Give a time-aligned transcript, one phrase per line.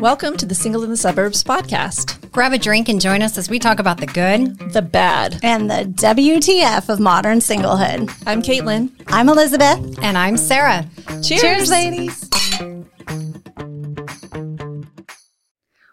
[0.00, 2.30] Welcome to the Single in the Suburbs podcast.
[2.32, 5.70] Grab a drink and join us as we talk about the good, the bad, and
[5.70, 8.10] the WTF of modern singlehood.
[8.26, 8.90] I'm Caitlin.
[9.08, 9.98] I'm Elizabeth.
[10.02, 10.88] And I'm Sarah.
[11.22, 12.30] Cheers, Cheers ladies.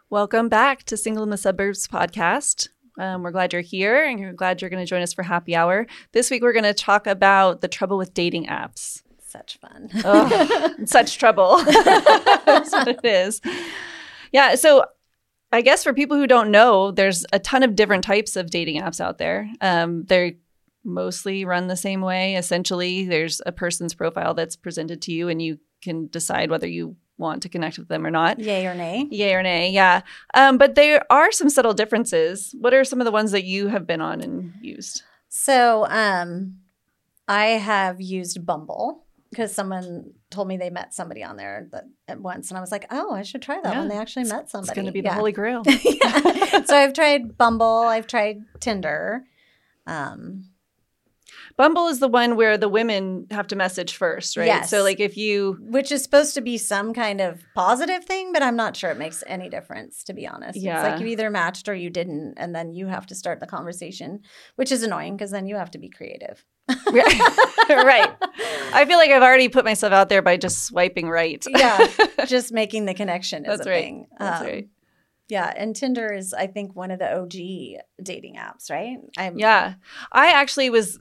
[0.10, 2.70] Welcome back to Single in the Suburbs podcast.
[2.98, 5.54] Um, we're glad you're here and we're glad you're going to join us for happy
[5.54, 5.86] hour.
[6.14, 9.02] This week, we're going to talk about the trouble with dating apps.
[9.26, 9.90] Such fun.
[10.06, 11.58] oh, such trouble.
[11.66, 13.42] That's what it is.
[14.32, 14.56] Yeah.
[14.56, 14.86] So,
[15.52, 18.82] I guess for people who don't know, there's a ton of different types of dating
[18.82, 19.50] apps out there.
[19.62, 20.38] Um, they
[20.84, 22.36] mostly run the same way.
[22.36, 26.98] Essentially, there's a person's profile that's presented to you, and you can decide whether you
[27.18, 28.40] want to connect with them or not.
[28.40, 29.08] Yay or nay?
[29.10, 30.02] Yay or nay, yeah.
[30.34, 32.54] Um, but there are some subtle differences.
[32.60, 35.02] What are some of the ones that you have been on and used?
[35.30, 36.58] So, um,
[37.28, 42.20] I have used Bumble because someone told me they met somebody on there that at
[42.20, 43.80] once, and I was like, "Oh, I should try that Yeah.
[43.80, 44.70] one." They actually met somebody.
[44.72, 45.16] It's going to be the Yeah.
[45.16, 45.64] holy grail.
[45.84, 46.62] yeah.
[46.66, 47.66] So I've tried Bumble.
[47.88, 49.24] I've tried Tinder.
[49.86, 50.50] Um,
[51.58, 54.46] Bumble is the one where the women have to message first, right?
[54.46, 54.70] Yes.
[54.70, 58.44] So, like, if you, which is supposed to be some kind of positive thing, but
[58.44, 60.60] I'm not sure it makes any difference, to be honest.
[60.60, 60.80] Yeah.
[60.80, 63.48] It's like you either matched or you didn't, and then you have to start the
[63.48, 64.22] conversation,
[64.56, 66.46] which is annoying because then you have to be creative.
[66.70, 68.12] right.
[68.74, 71.44] I feel like I've already put myself out there by just swiping right.
[71.50, 71.88] yeah,
[72.28, 73.84] just making the connection is That's a right.
[73.84, 74.08] thing.
[74.20, 74.68] That's Um, right.
[75.30, 77.34] Yeah, and Tinder is, I think, one of the OG
[78.02, 78.98] dating apps, right?
[79.18, 79.74] I'm, Yeah.
[80.12, 81.00] I actually was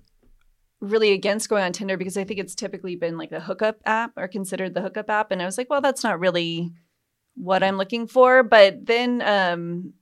[0.81, 4.13] really against going on Tinder because I think it's typically been like a hookup app
[4.17, 5.31] or considered the hookup app.
[5.31, 6.73] And I was like, well, that's not really
[7.35, 8.43] what I'm looking for.
[8.43, 9.95] But then um,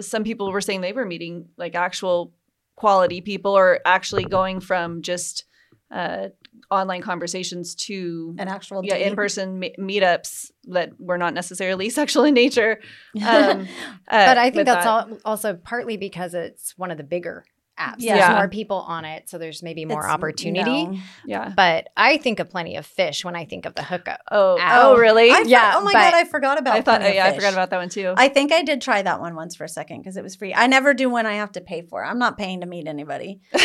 [0.00, 2.32] some people were saying they were meeting like actual
[2.76, 5.44] quality people or actually going from just
[5.90, 6.28] uh,
[6.70, 12.34] online conversations to an actual yeah in-person me- meetups that were not necessarily sexual in
[12.34, 12.78] nature
[13.26, 13.62] um,
[14.08, 14.86] uh, But I think that's that.
[14.86, 17.44] all, also partly because it's one of the bigger
[17.78, 17.96] apps.
[17.98, 18.16] Yeah.
[18.18, 20.86] There's more people on it, so there's maybe more It's- opportunity.
[20.86, 20.98] no.
[21.26, 24.20] yeah But I think of plenty of fish when I think of the hookup.
[24.30, 24.92] oh Ow.
[24.92, 26.74] oh really I, Yeah, Oh my god, I forgot about.
[26.74, 28.80] I thought Plenty of yeah I forgot about that one too I think I did
[28.82, 30.52] try that one once for a second because it was free.
[30.54, 32.04] I never do one I have to pay for.
[32.04, 33.40] I'm not paying to meet anybody.
[33.52, 33.62] which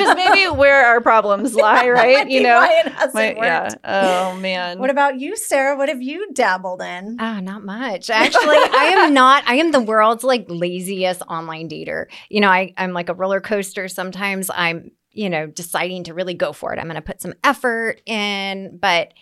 [0.00, 2.30] is maybe where our problems lie, That right?
[2.30, 3.74] You know, why it hasn't My- yeah.
[3.84, 4.78] Oh man.
[4.78, 5.76] What about you, Sarah?
[5.76, 7.16] What have you dabbled in?
[7.20, 8.10] Ah, not much.
[8.10, 9.44] Actually, I am not.
[9.46, 12.06] I am the world's like laziest online dater.
[12.28, 13.88] You know, I, I'm like a roller coaster.
[13.88, 16.78] Sometimes I'm, you know, deciding to really go for it.
[16.78, 19.12] I'm going to put some effort in, but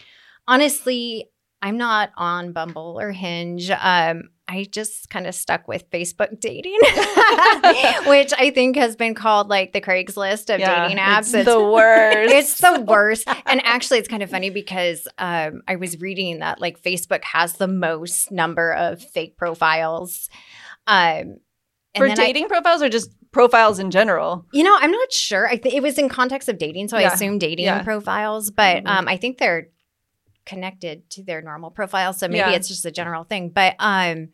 [0.46, 1.26] honestly,
[1.60, 3.70] I'm not on Bumble or Hinge.
[3.70, 6.78] Um, I just kind of stuck with Facebook dating,
[8.06, 11.34] which I think has been called like the Craigslist of Yeah, dating apps.
[11.34, 12.32] It's the worst.
[12.32, 13.28] It's the worst.
[13.46, 17.54] and actually, it's kind of funny because um, I was reading that like Facebook has
[17.54, 20.30] the most number of fake profiles.
[20.86, 21.38] Um,
[21.94, 24.44] and for then I- dating profiles or just profiles in general.
[24.52, 25.46] you know, I'm not sure.
[25.48, 27.82] I think it was in context of dating, so I assume dating Yeah.
[27.82, 28.50] profiles.
[28.50, 28.88] But Mhm.
[28.88, 29.68] um, I think they're
[30.46, 32.50] connected to their normal profile, so maybe Yeah.
[32.52, 33.50] it's just a general thing.
[33.50, 34.28] But um,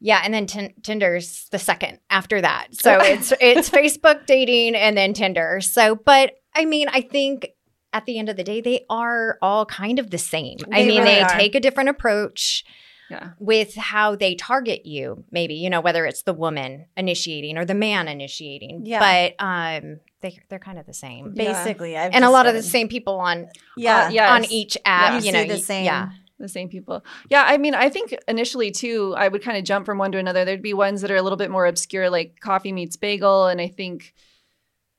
[0.00, 2.68] yeah, and then tin- Tinder's the second after that.
[2.72, 5.60] So it's it's Facebook dating and then Tinder.
[5.60, 7.48] So, but I mean, I think
[7.92, 10.58] at the end of the day, they are all kind of the same.
[10.72, 11.28] I mean, really they are.
[11.30, 12.64] take a different approach
[13.10, 13.30] Yeah.
[13.38, 17.74] with how they target you maybe you know whether it's the woman initiating or the
[17.74, 18.98] man initiating Yeah.
[19.38, 22.62] but um they, they're kind of the same Basically, I've and a lot of the
[22.62, 24.30] same people on Yeah, Uh, yes.
[24.30, 25.84] on each app You you see know the same.
[25.84, 26.08] yeah
[26.38, 27.02] The same people.
[27.30, 30.18] Yeah, I mean, I think initially too, I would kind of jump from one to
[30.18, 30.44] another.
[30.44, 33.58] There'd be ones that are a little bit more obscure, like coffee meets bagel, and
[33.60, 34.12] I think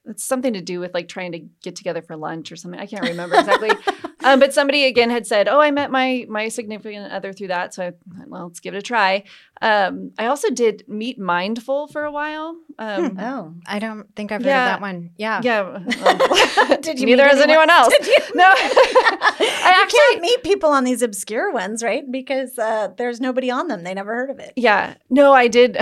[0.07, 2.79] it's something to do with like trying to get together for lunch or something.
[2.79, 3.71] I can't remember exactly.
[4.23, 7.73] um, but somebody again had said, "Oh, I met my my significant other through that."
[7.73, 7.91] So I,
[8.27, 9.23] well, let's give it a try.
[9.61, 12.55] Um, I also did Meet Mindful for a while.
[12.79, 15.61] Um, Oh, i don't think i've heard of that one yeah yeah.
[15.63, 17.91] well, Did you neither has anyone- anyone else.
[17.97, 18.53] Did you- No.
[18.55, 22.03] I actually- can't meet people on these obscure ones, right?
[22.09, 23.83] Because uh, there's nobody on them.
[23.83, 24.53] They never heard of it.
[24.55, 24.93] Yeah.
[25.09, 25.75] No, I did.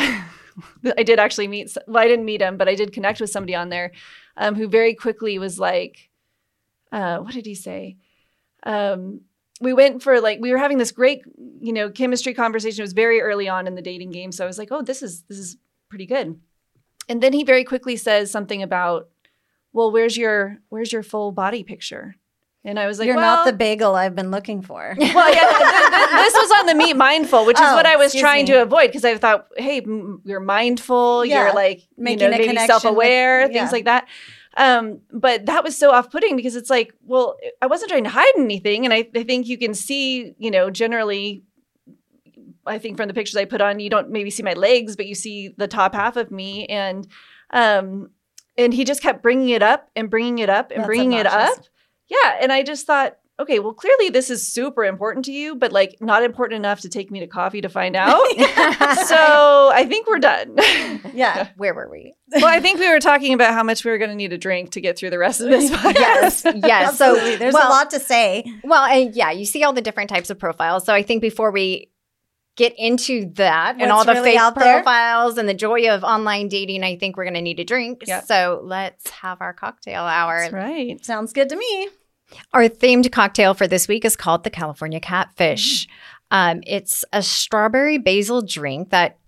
[0.97, 1.75] I did actually meet.
[1.87, 3.91] Well, I didn't meet him, but I did connect with somebody on there,
[4.37, 6.09] um, who very quickly was like,
[6.91, 7.97] uh, "What did he say?"
[8.63, 9.21] Um,
[9.61, 11.23] we went for like we were having this great,
[11.59, 12.81] you know, chemistry conversation.
[12.81, 15.01] It was very early on in the dating game, so I was like, "Oh, this
[15.01, 15.57] is this is
[15.89, 16.39] pretty good."
[17.07, 19.09] And then he very quickly says something about,
[19.73, 22.15] "Well, where's your where's your full body picture?"
[22.67, 24.95] And I was like, You're well, not the bagel I've been looking for.
[24.99, 27.95] well, yeah, th- th- this was on the meet mindful, which is Oh, what I
[27.95, 28.51] was trying me.
[28.53, 32.35] to avoid because I thought, hey, m- you're mindful, Yeah, you're like, making you know,
[32.35, 33.71] a maybe connection self-aware, with- things yeah.
[33.71, 34.07] like that.
[34.57, 38.33] Um, but that was so off-putting because it's like, well, I wasn't trying to hide
[38.37, 41.43] anything, and I, I think you can see, you know, generally
[42.65, 45.05] I think from the pictures I put on, you don't maybe see my legs, but
[45.05, 46.65] you see the top half of me.
[46.65, 47.07] And
[47.51, 48.09] um,
[48.57, 51.27] and he just kept bringing it up and bringing it up and That's bringing it
[51.27, 51.57] up.
[52.07, 55.71] Yeah, and I just thought, okay, well, clearly this is super important to you, but
[55.71, 58.25] like not important enough to take me to coffee to find out.
[59.07, 60.57] so I think we're done.
[61.13, 61.49] Yeah.
[61.57, 62.13] Where were we?
[62.33, 64.37] well, I think we were talking about how much we were going to need a
[64.37, 65.71] drink to get through the rest of this.
[65.71, 66.97] Yes, yes.
[66.97, 68.43] So There's well, a lot to say.
[68.65, 70.85] Well, and yeah, you see all the different types of profiles.
[70.85, 71.89] So I think before we
[72.55, 74.81] get into that and all the really fake out there?
[74.81, 78.03] profiles and the joy of online dating, I think we're going to need a drink.
[78.05, 78.21] Yeah.
[78.21, 80.39] So let's have our cocktail hour.
[80.39, 81.03] That's right.
[81.03, 81.89] Sounds good to me.
[82.53, 85.87] Our themed cocktail for this week is called the California Catfish.
[86.31, 89.19] Um, it's a strawberry basil drink that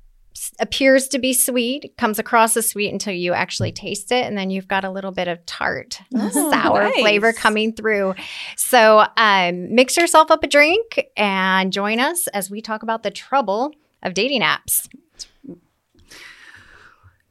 [0.60, 4.50] appears to be sweet, comes across as sweet until you actually taste it, and then
[4.50, 7.00] you've got a little bit of tart, Oh, sour nice.
[7.00, 8.16] flavor coming through.
[8.56, 13.12] So um, mix yourself up a drink and join us as we talk about the
[13.12, 13.74] trouble
[14.04, 14.88] of dating apps.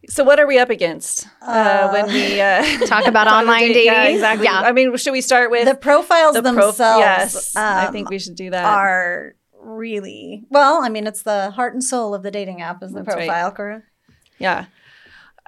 [0.09, 3.73] So what are we up against uh, Uh, when we uh, Talk about talk online
[3.73, 4.15] date- Yeah, dating.
[4.17, 4.45] exactly.
[4.45, 4.61] Yeah.
[4.61, 8.09] I mean, should we start with The profiles the prof- themselves yes, I um, think
[8.09, 8.65] we should do that.
[8.65, 9.35] are
[9.67, 13.03] really well, I mean, it's the heart and soul of the dating app is the
[13.03, 13.27] That's right.
[13.29, 13.87] profile, correct?
[14.39, 14.67] Yeah.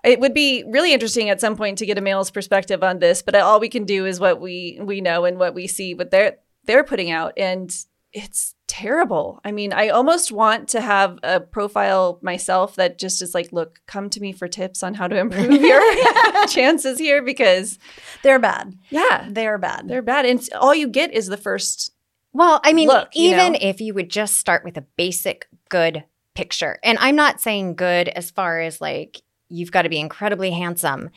[0.05, 3.21] It would be really interesting at some point to get a male's perspective on this,
[3.23, 6.11] but all we can do is what we we know and what we see what
[6.11, 7.75] they're they're putting out and
[8.13, 9.39] it's terrible.
[9.45, 13.81] I mean, I almost want to have a profile myself that just is like, look,
[13.87, 15.83] come to me for tips on how to improve your
[16.49, 17.79] chances here because
[18.23, 18.75] They're bad.
[18.89, 19.89] yeah, They're bad.
[19.89, 21.93] they're bad and all you get is the first
[22.33, 23.59] Well, I mean, Look, even know?
[23.61, 26.05] if you would just start with a basic good
[26.35, 30.51] picture, and I'm not saying good as far as like you've got to be incredibly
[30.51, 31.11] handsome.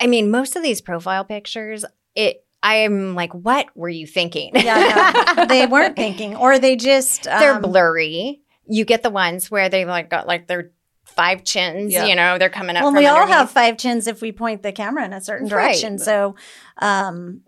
[0.00, 1.84] I mean, most of these profile pictures,
[2.14, 2.44] it.
[2.62, 4.50] I'm like, what were you thinking?
[4.54, 8.42] yeah, no, they weren't thinking, or they just They're um, blurry.
[8.66, 10.70] You get the ones where they like got like their
[11.04, 11.92] five chins.
[11.92, 12.04] Yeah.
[12.04, 12.82] You know, they're coming up.
[12.82, 15.48] Well, from we all have five chins if we point the camera in a certain
[15.48, 15.68] Right.
[15.68, 15.98] direction.
[15.98, 16.36] So,
[16.78, 17.40] um,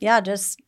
[0.00, 0.60] yeah, just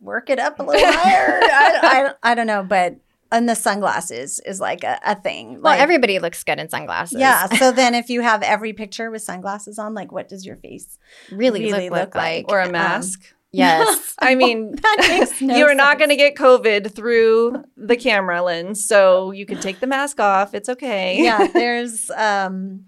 [0.00, 1.40] work it up a little higher.
[1.42, 2.96] I, I, I don't know, but
[3.32, 5.52] and the sunglasses is like a, a thing.
[5.54, 7.18] Well, Like, everybody looks good in sunglasses.
[7.20, 7.46] yeah.
[7.58, 10.98] So then, if you have every picture with sunglasses on, like, what does your face?
[11.30, 12.46] really, really look, look like.
[12.48, 12.52] like.
[12.52, 13.20] or a Um, mask.
[13.52, 14.14] yes.
[14.18, 18.42] I mean, That makes no you are not going to get COVID through the camera
[18.42, 20.54] lens, so you can take the mask off.
[20.54, 21.22] It's okay.
[21.22, 22.86] yeah, there's um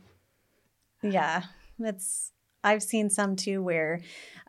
[1.03, 1.43] yeah,
[1.79, 2.33] it's
[2.65, 4.01] I've seen some too where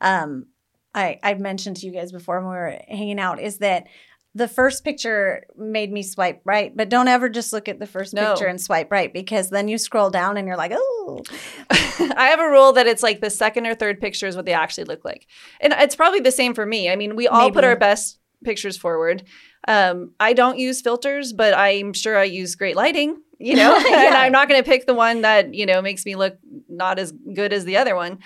[0.02, 0.46] um
[0.96, 3.88] I I've mentioned to you guys before when we were hanging out is that
[4.36, 8.16] the first picture made me swipe right, but don't ever just look at the first
[8.16, 8.32] No.
[8.32, 11.22] picture and swipe right because then you scroll down and you're like, oh,
[11.70, 14.54] I have a rule that it's like the second or third picture is what they
[14.54, 15.28] actually look like.
[15.62, 16.90] And it's probably the same for me.
[16.90, 19.24] I mean, we all put our best pictures forward.
[19.68, 24.16] Um, I don't use filters, but I'm sure I use great lighting, you know, and
[24.16, 26.38] I'm not going to pick the one that, you know, makes me look
[26.68, 28.18] not as good as the other one.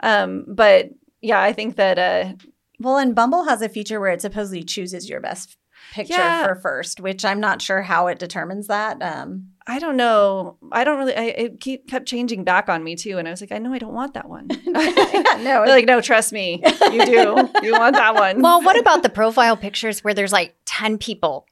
[0.00, 0.90] Um, but
[1.26, 2.32] yeah, I think that, uh,
[2.78, 5.56] well, and Bumble has a feature where it supposedly chooses your best
[5.92, 6.46] picture Yeah.
[6.46, 9.00] for first, which I'm not sure how it determines that.
[9.02, 10.56] Um, I don't know.
[10.72, 13.18] I don't really, I, it keep, kept changing back on me too.
[13.18, 14.48] And I was like, I know I don't want that one.
[14.66, 16.62] no, like, no, trust me.
[16.92, 17.50] You do.
[17.62, 18.42] you want that one.
[18.42, 21.46] Well, what about the profile pictures where there's like 10 people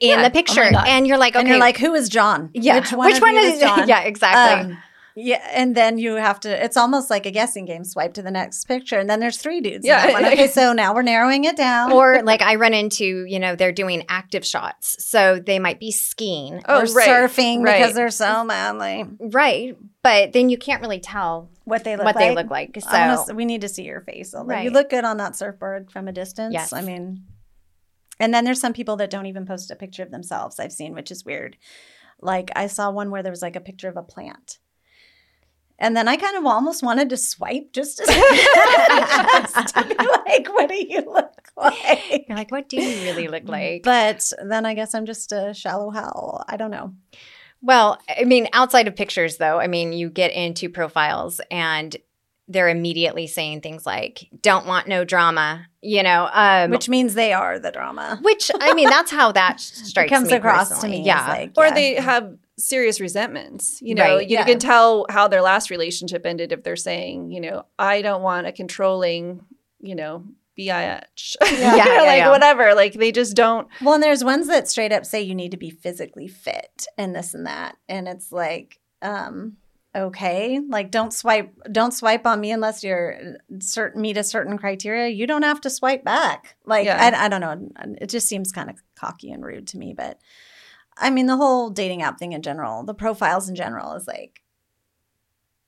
[0.00, 0.22] in Yeah.
[0.22, 0.86] the Oh picture God.
[0.88, 2.50] and you're like, okay, and you're like, who is John?
[2.54, 3.86] yeah, which one, of you is, John?
[3.92, 4.72] yeah, exactly.
[4.74, 4.78] Um,
[5.22, 6.64] yeah, and then you have to.
[6.64, 7.84] It's almost like a guessing game.
[7.84, 9.84] Swipe to the next picture, and then there's three dudes.
[9.84, 10.06] in Yeah.
[10.06, 10.24] that one.
[10.26, 11.92] Okay, so now we're narrowing it down.
[11.92, 15.04] or like I run into, you know, they're doing active shots.
[15.04, 16.62] So they might be skiing.
[16.68, 17.08] Oh, or right.
[17.08, 17.78] surfing right.
[17.80, 19.04] because they're so manly.
[19.18, 19.76] Right.
[20.02, 22.24] But then you can't really tell What they look what like.
[22.28, 22.76] they look like.
[22.80, 24.34] So Honest- we need to see your face.
[24.34, 26.54] Although You look good on that surfboard from a distance.
[26.54, 26.72] Yes.
[26.72, 27.24] I mean,
[28.18, 30.58] and then there's some people that don't even post a picture of themselves.
[30.58, 31.56] I've seen, which is weird.
[32.22, 34.58] Like I saw one where there was like a picture of a plant.
[35.80, 38.04] And then I kind of almost wanted to swipe just to,
[39.54, 39.94] just to be
[40.26, 42.26] like, what do you look like?
[42.28, 43.82] you're like, what do you really look like?
[43.82, 46.44] But then I guess I'm just a shallow hell.
[46.46, 46.92] I don't know.
[47.62, 51.96] Well, I mean, outside of pictures, though, I mean, you get into profiles and
[52.48, 57.32] they're immediately saying things like, don't want no drama, you know, um, Which means they
[57.32, 58.18] are the drama.
[58.22, 60.96] which, I mean, that's how that strikes comes me across personally.
[60.96, 61.06] to me.
[61.06, 61.28] Yeah.
[61.28, 61.74] Like, or yeah.
[61.74, 64.44] they have serious resentments you know Right, you yeah.
[64.44, 68.46] can tell how their last relationship ended if they're saying you know i don't want
[68.46, 69.44] a controlling
[69.80, 70.24] you know
[70.58, 71.76] bitch Yeah.
[71.76, 72.30] Yeah, yeah, like yeah.
[72.30, 75.52] whatever like they just don't Well, and there's ones that straight up say you need
[75.52, 77.76] to be physically fit and this and that.
[77.88, 79.56] And it's like, um,
[79.94, 85.08] okay, like don't swipe don't swipe on me unless you're certain meet a certain criteria.
[85.08, 86.56] You don't have to swipe back.
[86.64, 86.86] Like.
[87.14, 87.94] I, I don't know.
[88.00, 90.20] It just seems kind of cocky and rude to me, but
[90.96, 94.42] I mean, the whole dating app thing in general, the profiles in general is like,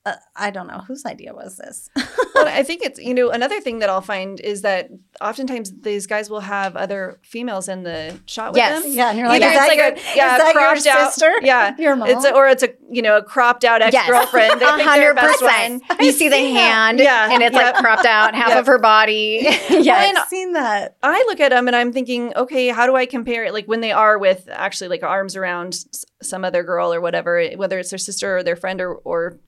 [0.05, 1.89] uh, I don't know whose idea was this.
[2.35, 4.91] well, I think it's you know another thing that I'll find is that
[5.21, 8.83] oftentimes these guys will have other females in the shot with Yes.
[8.83, 8.93] them.
[8.93, 11.13] yeah, and you're like, is it's that like your, a yeah is your cropped out
[11.13, 11.33] sister?
[11.43, 12.09] yeah your mom.
[12.09, 14.09] it's a, or it's a you know a cropped out ex Yes.
[14.09, 15.83] girlfriend they think they're hundred best percent.
[16.01, 17.33] You see the hand, Yeah.
[17.33, 17.75] and it's Yep.
[17.75, 18.59] like cropped out half Yep.
[18.59, 19.47] of her body.
[19.71, 20.97] yeah, I've seen that.
[21.03, 23.53] I look at them and I'm thinking, okay, how do I compare it?
[23.53, 25.79] Like when they are with actually like arms around
[26.23, 29.39] some other girl or whatever, whether it's their sister or their friend or, or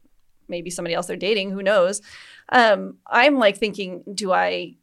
[0.49, 2.03] maybe somebody else they're dating, who knows?
[2.51, 4.77] Um, I'm like thinking, do I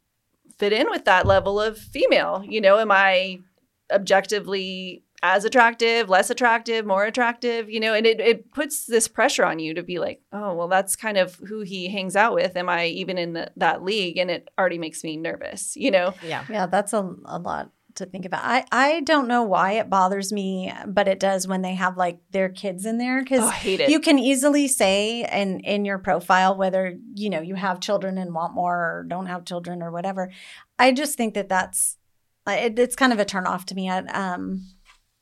[0.58, 2.44] fit in with that level of female?
[2.46, 3.40] You know, am I
[3.92, 7.70] objectively as attractive, less attractive, more attractive?
[7.70, 10.68] You know, and it, it puts this pressure on you to be like, oh, well,
[10.68, 12.56] that's kind of who he hangs out with.
[12.56, 14.18] Am I even in the, that league?
[14.18, 16.14] And it already makes me nervous, you know?
[16.22, 16.44] yeah.
[16.48, 18.42] Yeah, that's a, a lot to think about.
[18.44, 22.18] I, I don't know why it bothers me, but it does when they have like
[22.30, 23.90] their kids in there because Oh, I hate it.
[23.90, 28.34] you can easily say in in your profile whether you know you have children and
[28.34, 30.30] want more or don't have children or whatever.
[30.78, 31.96] I just think that that's
[32.46, 33.88] it, it's kind of a turn off to me.
[33.88, 34.66] I, um,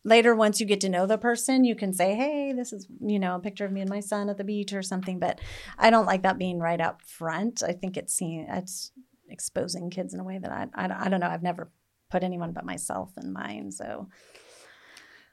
[0.05, 3.19] later, once you get to know the person, you can say, "Hey, this is you
[3.19, 5.41] know a picture of me and my son at the beach or something." But
[5.79, 7.63] I don't like that being right up front.
[7.63, 8.93] I think it's seen it's
[9.29, 11.29] exposing kids in a way that I I, I don't know.
[11.29, 11.71] I've never
[12.11, 14.09] put anyone but myself in mine, so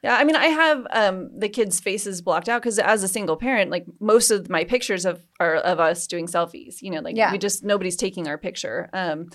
[0.02, 3.36] Yeah, I mean, I have um, the kids' faces blocked out because as a single
[3.36, 6.80] parent, like most of my pictures of are of us doing selfies.
[6.82, 7.32] You know, like Yeah.
[7.32, 8.88] we just nobody's taking our picture.
[8.92, 9.28] Um,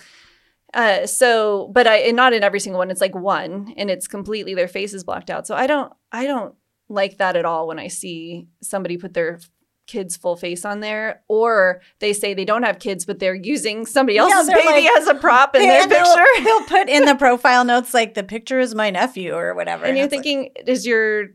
[0.72, 2.90] uh, so, but I and not in every single one.
[2.90, 5.46] It's like one, and it's completely their faces blocked out.
[5.46, 6.54] So I don't, I don't
[6.88, 9.38] like that at all when I see somebody put their
[9.86, 13.86] kid's full face on there, or they say they don't have kids, but they're using
[13.86, 16.24] somebody else's they're baby like- as a prop in their And they'll- picture.
[16.44, 19.96] They'll, put in the profile notes like the picture is my nephew or whatever, and
[19.96, 21.26] you're it's like- thinking, is your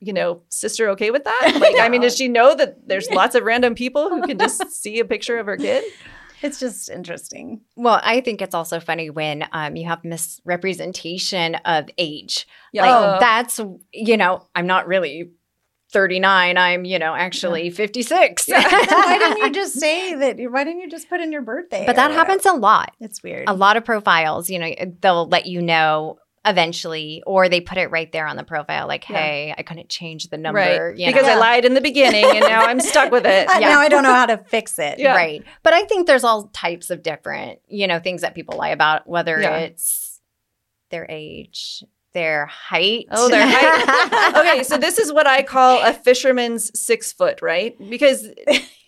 [0.00, 1.52] you know sister okay with that?
[1.60, 4.68] Like, I mean, does she know that there's lots of random people who can just
[4.72, 5.84] see a picture of her kid?
[6.44, 7.60] it's just interesting.
[7.76, 12.48] Well, I think it's also funny when um, you have misrepresentation of age.
[12.72, 12.98] Yeah.
[12.98, 13.60] Like that's,
[13.92, 15.30] you know, I'm not really
[15.92, 16.56] 39.
[16.58, 18.46] I'm, you know, actually 56.
[18.46, 20.36] Then why didn't you just say that?
[20.50, 21.84] Why didn't you just put in your birthday?
[21.86, 22.18] but that whatever?
[22.18, 22.92] happens a lot.
[23.00, 23.44] It's weird.
[23.48, 27.78] A lot of profiles, you know, eh, they'll let you know eventually, or they put
[27.78, 29.16] it right there on the profile, like, Yeah.
[29.16, 30.58] hey, I couldn't change the number.
[30.58, 30.96] right.
[30.98, 31.24] you Because?
[31.26, 33.48] I lied in the beginning and now I'm stuck with it.
[33.60, 33.68] Yeah.
[33.68, 34.98] Now I don't know how to fix it.
[35.02, 35.14] Yeah.
[35.14, 35.44] Right.
[35.62, 39.06] But I think there's all types of different, you know, things that people lie about,
[39.06, 39.56] whether Yeah.
[39.58, 40.20] it's
[40.90, 43.06] their age, their height.
[43.10, 44.34] Oh, their height.
[44.36, 47.76] okay, so this is what I call a fisherman's six foot, right?
[47.90, 48.26] Because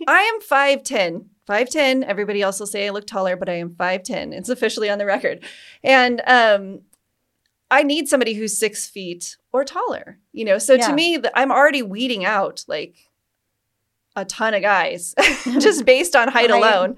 [0.06, 1.26] I am 5'10.
[1.48, 2.04] 5'10.
[2.04, 4.32] Everybody else will say I look taller, but I am 5'10.
[4.32, 5.44] It's officially on the record.
[5.82, 6.80] And um,
[7.70, 10.58] I need somebody who's six feet or taller, you know?
[10.58, 10.88] So Yeah.
[10.88, 12.94] to me, I'm already weeding out like
[14.16, 15.14] a ton of guys
[15.44, 16.58] just based on height Right.
[16.62, 16.96] alone.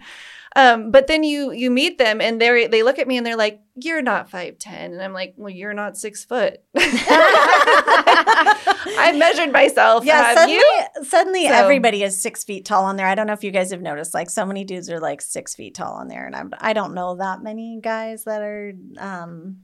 [0.56, 3.36] Um, but then you you meet them and they they look at me and they're
[3.36, 6.58] like, "You're not five ten," and I'm like, "Well, you're not six foot."
[8.98, 10.04] I've measured myself.
[10.04, 10.86] Yeah, have suddenly, you?
[11.04, 13.06] suddenly So- everybody is six feet tall on there.
[13.06, 15.54] I don't know if you guys have noticed, like so many dudes are like six
[15.54, 18.72] feet tall on there, and I'm, I don't know that many guys that are.
[18.98, 19.58] um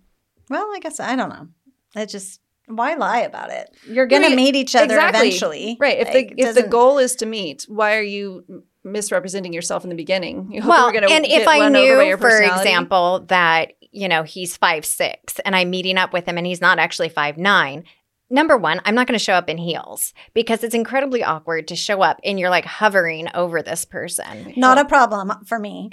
[0.50, 1.48] Well, I guess I don't know.
[1.96, 3.70] It just why lie about it?
[3.88, 5.28] You're gonna Right, meet each other exactly.
[5.28, 5.98] eventually, Right.
[5.98, 9.90] If Like, the if the goal is to meet, why are you misrepresenting yourself in
[9.90, 10.50] the beginning?
[10.52, 13.72] You hope well, we're gonna and if I run over by knew, for example, that
[13.90, 17.08] you know he's five six, and I'm meeting up with him, and he's not actually
[17.08, 17.84] five nine.
[18.30, 21.76] Number one, I'm not going to show up in heels because it's incredibly awkward to
[21.76, 24.54] show up and you're like hovering over this person.
[24.56, 25.90] Not a problem for me.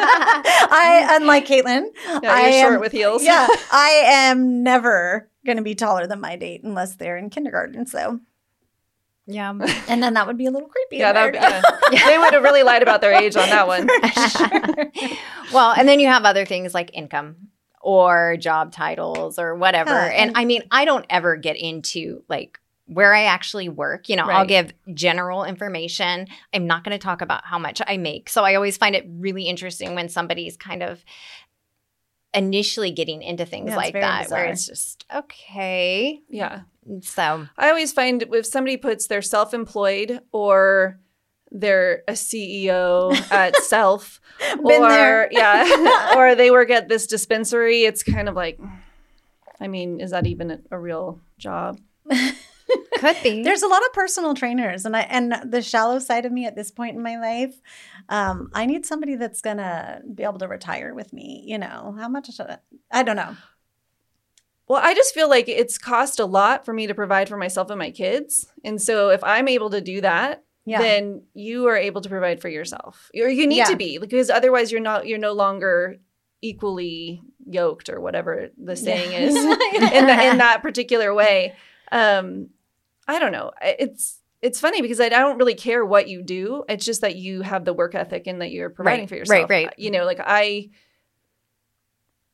[0.00, 1.84] I, unlike Caitlin,
[2.24, 3.22] Yeah, you're short am- with heels.
[3.22, 7.86] yeah, I am never going to be taller than my date unless they're in kindergarten.
[7.86, 8.18] So,
[9.28, 9.50] Yeah.
[9.88, 10.96] and then that would be a little creepy.
[10.96, 12.06] yeah, that would be, yeah.
[12.08, 13.86] they would have really lied about their age on that one.
[15.52, 17.36] well, and then you have other things like income
[17.82, 19.90] or job titles or whatever.
[19.90, 24.08] Yeah, and I mean, I don't ever get into like where I actually work.
[24.08, 26.26] You know, I'll give general information.
[26.54, 28.30] I'm not going to talk about how much I make.
[28.30, 31.04] So I always find it really interesting when somebody's kind of
[32.34, 36.20] initially getting into things Yeah, like that where it's just okay.
[36.28, 36.62] Yeah.
[37.02, 40.98] So I always find if somebody puts they're self-employed or
[41.50, 45.28] they're a CEO at Self, Been or there.
[45.30, 48.58] yeah, or they work at this dispensary, it's kind of like,
[49.60, 51.80] I mean, is that even a, a real job?
[52.98, 53.42] could be.
[53.42, 56.56] There's a lot of personal trainers, and I and the shallow side of me at
[56.56, 57.54] this point in my life,
[58.08, 61.44] um, I need somebody that's gonna be able to retire with me.
[61.46, 62.28] You know, how much?
[62.40, 62.58] I,
[62.90, 63.36] I don't know.
[64.68, 67.70] Well, I just feel like it's cost a lot for me to provide for myself
[67.70, 68.46] and my kids.
[68.64, 70.78] And so if I'm able to do that, Yeah.
[70.82, 73.10] then you are able to provide for yourself.
[73.14, 73.64] Or you need Yeah.
[73.64, 75.96] to be because otherwise you're not you're no longer
[76.42, 79.18] equally yoked or whatever the saying Yeah.
[79.20, 81.54] is in, the, in that particular way.
[81.90, 82.50] Um,
[83.06, 83.52] I don't know.
[83.62, 86.62] It's it's funny because I, I don't really care what you do.
[86.68, 89.18] It's just that you have the work ethic and that you're providing Right, for right,
[89.20, 89.50] yourself.
[89.50, 89.74] right.
[89.78, 90.68] You know, like I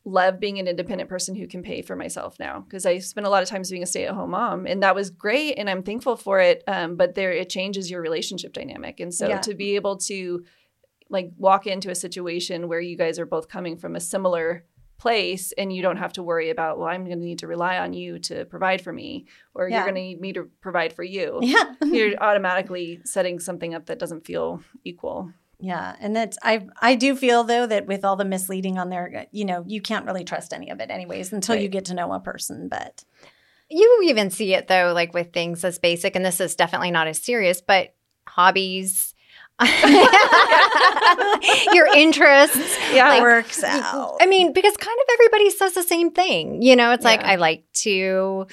[0.07, 3.31] love being an independent person who can pay for myself now because I spent a
[3.31, 5.83] lot of times being a stay at home mom and that was great and I'm
[5.83, 6.63] thankful for it.
[6.67, 9.01] Um, but there it changes your relationship dynamic.
[9.01, 9.39] And so Yeah.
[9.41, 10.45] to be able to
[11.09, 14.65] like walk into a situation where you guys are both coming from a similar
[14.99, 17.79] place and you don't have to worry about well i'm going to need to rely
[17.79, 19.77] on you to provide for me or Yeah.
[19.79, 21.75] you're going to need me to provide for you yeah.
[21.85, 27.17] you're automatically setting something up that doesn't feel equal Yeah, and that's I I do
[27.17, 30.53] feel though that with all the misleading on there, you know, you can't really trust
[30.53, 32.69] any of it anyways until you get to know a person.
[32.69, 33.05] But
[33.71, 37.07] You even see it though, like with things as basic, and this is definitely not
[37.07, 37.95] as serious, but
[38.27, 39.15] hobbies,
[41.73, 42.77] your interests.
[42.93, 44.17] yeah it works out.
[44.21, 46.63] I mean, because kind of everybody says the same thing.
[46.63, 48.47] You know, it's like I like to,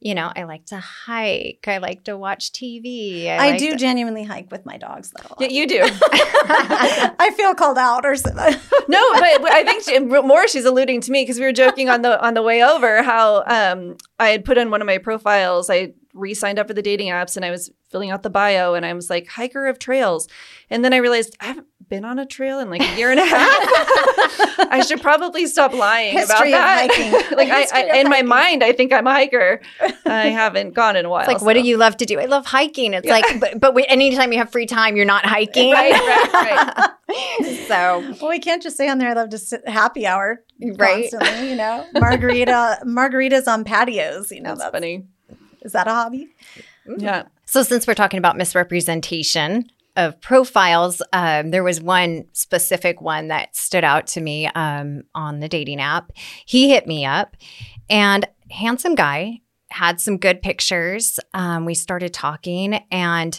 [0.00, 1.64] you know, I like to hike.
[1.66, 3.28] I like to watch TV.
[3.28, 5.34] I, like do to- genuinely hike with my dogs though.
[5.40, 8.54] yeah, you do I feel called out or something.
[8.88, 12.02] no but i think she, more she's alluding to me because we were joking on
[12.02, 15.68] the on the way over how um i had put in one of my profiles
[15.68, 18.86] i re-signed up for the dating apps and i was filling out the bio and
[18.86, 20.26] i was like hiker of trails
[20.70, 23.18] and then i realized i haven't been on a trail in like a year and
[23.18, 23.48] a half
[24.70, 27.12] i should probably stop lying History about that hiking.
[27.36, 29.60] like I, I in my mind i think i'm a hiker
[30.04, 32.18] i haven't gone in a while It's like, what do you love to do?
[32.20, 32.94] I love hiking.
[32.94, 33.12] It's Yeah.
[33.14, 35.72] like, but, but we- anytime you have free time, you're not hiking.
[35.72, 36.90] Right, right,
[37.66, 41.10] so, well, we can't just say on there I love to sit happy hour Right.
[41.10, 41.86] constantly, you know.
[41.94, 44.50] Margarita margaritas on patios, you know.
[44.50, 45.06] that's That's, funny
[45.62, 46.28] Is that a hobby?
[46.86, 47.00] Mm.
[47.02, 53.28] yeah so since we're talking about misrepresentation of profiles, um, there was one specific one
[53.28, 56.12] that stood out to me um, on the dating app.
[56.46, 57.36] He hit me up,
[57.90, 61.20] and handsome guy had some good pictures.
[61.34, 63.38] Um, we started talking, and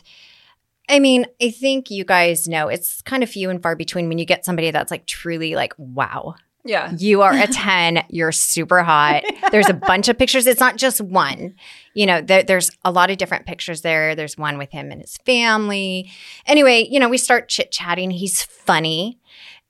[0.90, 4.18] I mean, I think you guys know it's kind of few and far between when
[4.18, 8.04] you get somebody that's like truly like, wow, yeah you are a 10.
[8.10, 9.24] You're super hot.
[9.52, 10.46] There's a bunch of pictures.
[10.48, 11.56] It's not just one.
[11.94, 14.16] You know, there, there's a lot of different pictures there.
[14.16, 16.12] There's one with him and his family.
[16.46, 18.12] Anyway, you know, we start chit chatting.
[18.12, 19.20] He's funny.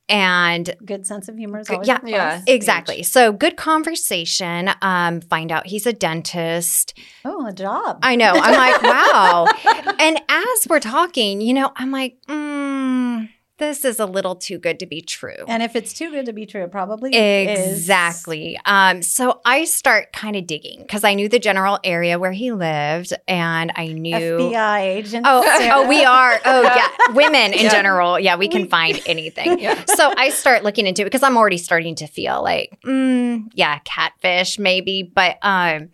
[0.10, 1.99] And Good sense of humor is Good- always yeah.
[2.04, 2.41] Yeah.
[2.47, 3.04] exactly.
[3.04, 4.71] So good conversation.
[4.82, 6.97] Um, find out he's a dentist.
[7.23, 7.99] Oh, a job.
[8.02, 8.32] I know.
[8.34, 9.45] I'm like, wow.
[9.99, 12.48] And as we're talking, you know, I'm like, mm,
[13.60, 15.36] this is a little too good to be true.
[15.48, 17.72] and if it's too good to be true, it probably is.
[17.78, 18.60] Exactly.
[18.65, 22.52] Um, so I start kind of digging because I knew the general area where he
[22.52, 24.15] lived, and I knew.
[24.15, 25.26] FBI agent.
[25.28, 25.74] Oh, Sarah.
[25.78, 26.39] oh, we are.
[26.45, 26.76] Oh, Yeah.
[26.76, 27.13] yeah.
[27.13, 27.69] Women in Yeah.
[27.69, 28.19] general.
[28.19, 29.60] Yeah, we can find anything.
[29.60, 29.84] Yeah.
[29.86, 33.80] So I start looking into it because I'm already starting to feel like, mm, yeah,
[33.84, 35.04] catfish maybe.
[35.04, 35.89] But um,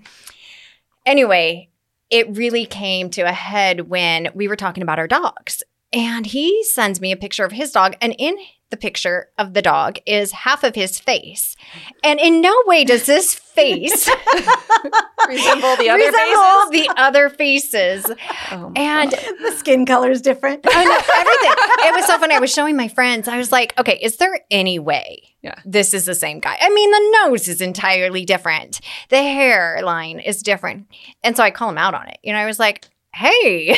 [1.05, 1.69] anyway,
[2.09, 5.63] it really came to a head when we were talking about our dogs.
[5.95, 8.35] And he sends me a picture of his dog, and in
[8.69, 11.55] the picture of the dog is half of his face.
[12.03, 14.09] And in no way does this face
[15.27, 18.05] resemble the other resemble faces the other faces.
[18.51, 20.65] Oh, And the skin color is different.
[20.69, 21.51] I know everything.
[21.87, 22.35] It was so funny.
[22.35, 23.27] I was showing my friends.
[23.27, 25.55] I was like, okay, is there any way Yeah.
[25.65, 26.57] this is the same guy?
[26.59, 28.81] I mean, the nose is entirely different.
[29.09, 30.87] The hairline is different.
[31.23, 32.17] And so I call him out on it.
[32.23, 33.67] You know, I was like, hey,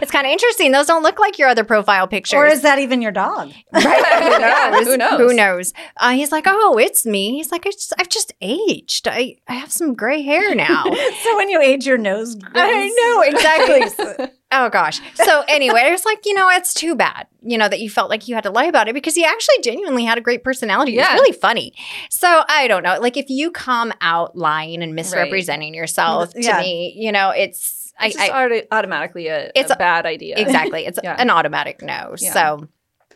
[0.00, 0.72] it's kind of interesting.
[0.72, 2.36] Those don't look like your other profile pictures.
[2.36, 3.52] or is that even your dog?
[3.72, 4.22] Right.
[4.22, 4.86] Who knows?
[4.86, 5.18] Who knows?
[5.18, 5.72] Who knows?
[5.98, 7.32] Uh, he's like, oh, it's me.
[7.32, 9.06] He's like, I just, I've just aged.
[9.06, 10.84] I, I have some gray hair now.
[10.84, 12.52] so when you age, your nose grows.
[12.54, 14.30] I know exactly.
[14.54, 15.00] Oh gosh.
[15.14, 18.28] So anyway, it's like, you know, it's too bad, you know, that you felt like
[18.28, 20.92] you had to lie about it because he actually genuinely had a great personality.
[20.92, 21.14] He was Yeah.
[21.14, 21.74] really funny.
[22.10, 22.98] So I don't know.
[23.00, 26.60] Like if you come out lying and misrepresenting yourself to Yeah.
[26.60, 30.06] me, you know, it's I, it's just I auto- automatically a, It's a a- bad
[30.06, 30.36] idea.
[30.38, 30.86] exactly.
[30.86, 31.16] It's Yeah.
[31.18, 32.14] an automatic no.
[32.18, 32.32] Yeah.
[32.32, 32.68] So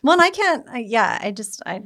[0.02, 0.66] Well, and I can't.
[0.70, 1.82] I, yeah, I just I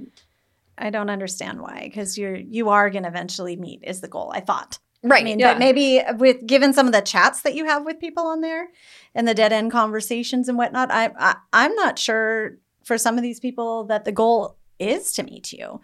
[0.76, 4.30] I don't understand why because you're you are going to eventually meet is the goal.
[4.34, 4.78] I thought.
[5.02, 5.20] Right.
[5.20, 5.52] I mean, Yeah.
[5.54, 8.68] but maybe with given some of the chats that you have with people on there
[9.14, 13.22] and the dead end conversations and whatnot, I, I I'm not sure for some of
[13.22, 15.80] these people that the goal is to meet you.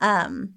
[0.00, 0.54] Um,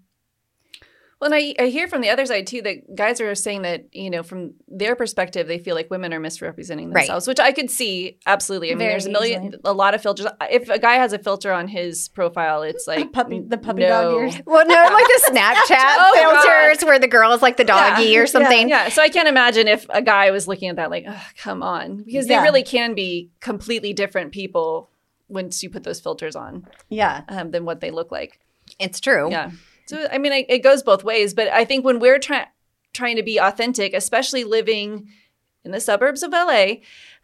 [1.23, 3.85] Well, and I, I hear from the other side too that guys are saying that,
[3.93, 7.03] you know, from their perspective, they feel like women are misrepresenting Right.
[7.03, 8.69] themselves, which I could see absolutely.
[8.69, 9.61] I mean, Very there's a million, easily.
[9.63, 10.27] a lot of filters.
[10.51, 13.87] If a guy has a filter on his profile, it's like puppy- the puppy no.
[13.87, 14.41] dog ears.
[14.45, 16.41] Well, no, like the Snapchat Oh, God.
[16.43, 18.19] filters where the girl is like the doggy Yeah.
[18.19, 18.67] or something.
[18.67, 21.63] Yeah, so I can't imagine if a guy was looking at that like, "Ugh, come
[21.63, 22.39] on, because Yeah.
[22.39, 24.89] they really can be completely different people
[25.29, 27.21] once you put those filters on Yeah.
[27.29, 28.39] um, than what they look like.
[28.77, 29.31] It's true.
[29.31, 29.51] Yeah.
[29.85, 32.47] So I mean, it, it goes both ways, but I think when we're trying
[32.93, 35.09] trying to be authentic, especially living
[35.65, 36.75] in the suburbs of LA,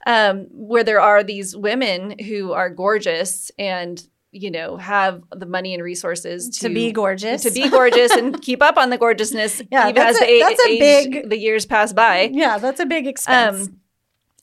[0.08, 5.74] um, where there are these women who are gorgeous and you know have the money
[5.74, 7.44] and resources to, To be gorgeous.
[7.44, 10.36] to be gorgeous and keep up on the gorgeousness Yeah, even as that's the a-
[10.36, 10.80] a- that's a age,
[11.12, 12.30] big- the years pass by.
[12.32, 13.68] Yeah, that's a big expense.
[13.68, 13.80] Um,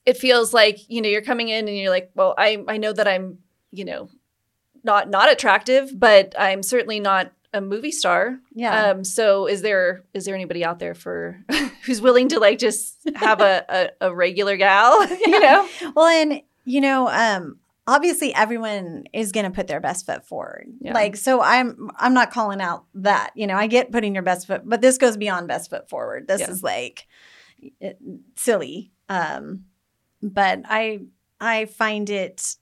[0.04, 2.92] it feels like you know you're coming in and you're like, well, I I know
[2.92, 3.38] that I'm
[3.72, 4.08] you know
[4.84, 8.38] not not attractive, but I'm certainly not a movie star.
[8.54, 8.90] yeah.
[8.90, 11.38] Um, so is there is there anybody out there for
[11.84, 15.06] who's willing to like just have a, a, a regular gal?
[15.26, 15.68] You know?
[15.94, 20.66] Well, and you know, um, obviously everyone is going to put their best foot forward.
[20.80, 20.92] Yeah.
[20.94, 23.30] Like, so I'm I'm not calling out that.
[23.36, 26.26] You know, I get putting your best foot, but this goes beyond best foot forward.
[26.28, 26.50] This Yeah.
[26.50, 27.06] is like
[27.80, 27.98] it,
[28.36, 28.90] silly.
[29.08, 29.64] Um,
[30.22, 31.00] but I
[31.40, 32.56] I find it.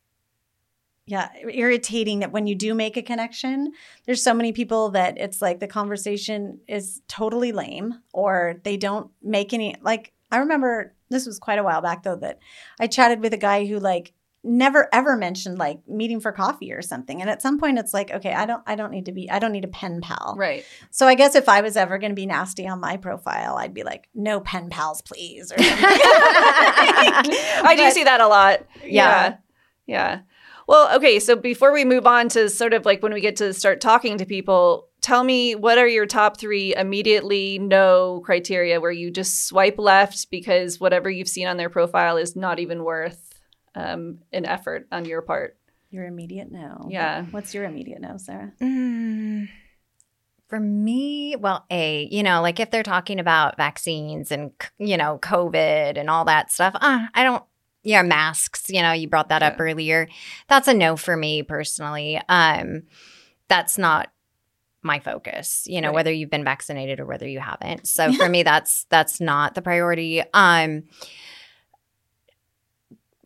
[1.06, 3.72] Yeah, irritating that when you do make a connection,
[4.06, 9.10] there's so many people that it's like the conversation is totally lame or they don't
[9.22, 12.38] make any like I remember this was quite a while back though that
[12.80, 14.14] I chatted with a guy who like
[14.44, 17.20] never ever mentioned like meeting for coffee or something.
[17.20, 19.38] And at some point it's like, okay, I don't I don't need to be I
[19.38, 20.34] don't need a pen pal.
[20.36, 20.64] Right.
[20.90, 23.82] So I guess if I was ever gonna be nasty on my profile, I'd be
[23.82, 25.50] like, no pen pals, please.
[25.50, 25.84] Or something.
[25.84, 28.64] I do see that a lot.
[28.82, 28.88] Yeah.
[28.88, 29.36] yeah.
[29.86, 30.20] Yeah.
[30.66, 31.18] Well, okay.
[31.20, 34.18] So before we move on to sort of like when we get to start talking
[34.18, 39.46] to people, tell me what are your top three immediately no criteria where you just
[39.46, 43.35] swipe left because whatever you've seen on their profile is not even worth
[43.74, 45.59] um, an effort on your part.
[45.90, 46.88] Your immediate no.
[46.90, 47.24] Yeah.
[47.31, 48.53] What's your immediate no, Sarah?
[48.61, 49.48] Mm,
[50.48, 55.18] for me, well, A, you know, like if they're talking about vaccines and, you know,
[55.22, 57.44] COVID and all that stuff, uh, I don't,
[57.84, 60.08] yeah, masks, you know, you brought that up earlier.
[60.48, 62.20] That's a no for me personally.
[62.28, 62.84] Um,
[63.48, 64.10] that's not
[64.82, 65.94] my focus, you know, Right.
[65.94, 67.86] whether you've been vaccinated or whether you haven't.
[67.86, 70.22] So for me, that's, that's not the priority.
[70.34, 70.84] Um,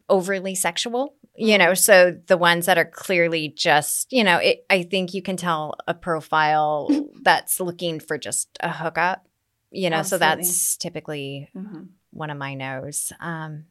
[0.09, 4.83] overly sexual you know so the ones that are clearly just you know it, i
[4.83, 6.89] think you can tell a profile
[7.23, 9.27] that's looking for just a hookup
[9.71, 11.83] you know so that's typically Mm-hmm.
[12.11, 13.67] one of my no's um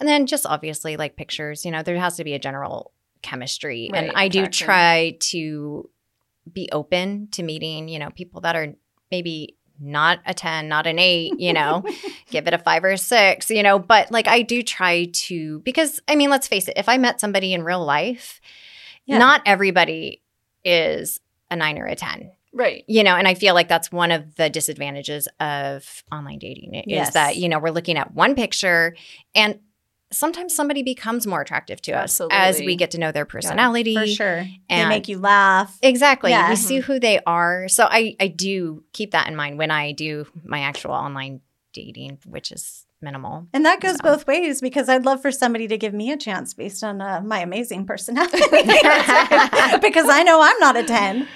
[0.00, 3.90] and then just obviously like pictures you know there has to be a general chemistry
[3.94, 5.88] and Right, i do try to
[6.52, 8.74] be open to meeting you know people that are
[9.10, 11.84] maybe not a 10 not an 8 you know
[12.30, 15.60] give it a 5 or a 6 you know but like i do try to
[15.60, 18.40] because i mean let's face it if i met somebody in real life
[19.06, 19.18] Yeah.
[19.18, 20.22] not everybody
[20.64, 22.82] is a 9 or a 10 Right.
[22.88, 26.84] you know and i feel like that's one of the disadvantages of online dating is
[26.86, 27.12] Yes.
[27.14, 28.96] that you know we're looking at one picture
[29.34, 29.60] and
[30.10, 34.06] sometimes somebody becomes more attractive to us as we get to know their personality For
[34.06, 34.46] sure.
[34.68, 35.76] they make you laugh.
[35.82, 36.48] exactly Yeah.
[36.50, 39.92] we see who they are so i i do keep that in mind when i
[39.92, 41.40] do my actual online
[41.74, 44.02] dating which is minimal And that goes So.
[44.02, 47.20] both ways because I'd love for somebody to give me a chance based on uh,
[47.24, 48.38] my amazing personality.
[49.80, 51.28] because I know I'm not a 10.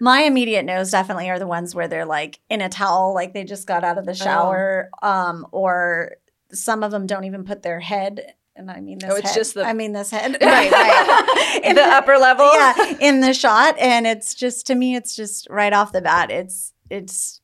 [0.00, 3.44] My immediate no's definitely are the ones where they're like in a towel, like they
[3.44, 6.16] just got out of the shower, um, or
[6.54, 8.34] some of them don't even put their head.
[8.56, 9.10] And I mean this.
[9.10, 9.34] Oh, it's head.
[9.34, 10.36] just the- I mean this head.
[10.42, 11.60] Right, right.
[11.64, 12.46] In the upper level.
[12.54, 16.30] yeah, in the shot, and it's just to me, it's just right off the bat,
[16.30, 17.40] it's it's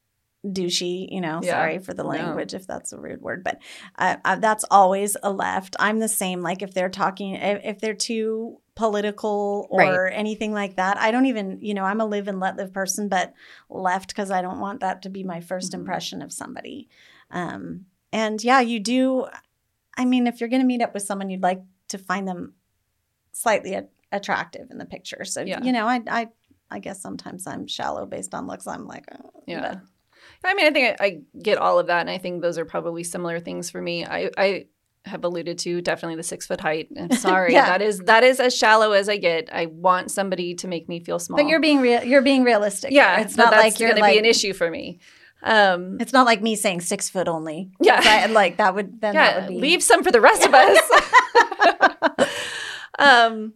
[0.47, 1.09] douchey.
[1.11, 1.53] You know, Yeah.
[1.53, 2.09] sorry for the No.
[2.11, 3.59] language if that's a rude word, but
[3.99, 5.75] uh, uh, that's always a left.
[5.81, 6.43] I'm the same.
[6.43, 11.27] Like if they're talking, if, if they're too political or anything like that, I don't
[11.27, 11.59] even.
[11.61, 13.33] You know, I'm a live and let live person, but
[13.69, 15.75] left because I don't want that to be my 1st Mhm.
[15.75, 16.89] impression of somebody.
[17.31, 19.27] Um, and yeah, you do.
[19.97, 22.55] I mean, if you're going to meet up with someone, you'd like to find them
[23.33, 25.25] slightly a- attractive in the picture.
[25.25, 25.63] So Yeah.
[25.63, 26.29] you know, I I
[26.71, 28.67] I guess sometimes I'm shallow based on looks.
[28.67, 29.77] I'm like, oh, Yeah.
[30.45, 32.65] I mean, I think I, I get all of that, and I think those are
[32.65, 34.05] probably similar things for me.
[34.07, 34.67] I, I
[35.07, 36.89] have alluded to definitely the six foot height.
[36.99, 37.67] I'm sorry, Yeah.
[37.67, 39.49] that is that is as shallow as I get.
[39.53, 41.37] I want somebody to make me feel small.
[41.39, 42.05] But you're being real.
[42.05, 42.93] You're being realistic.
[42.93, 44.99] yeah, it's not like you're going to be an issue for me.
[45.43, 47.71] Um, It's not like me saying six foot only.
[47.81, 50.53] Yeah, I- like that would then that would be leave some for the rest of
[50.55, 50.81] us.
[52.99, 53.55] um,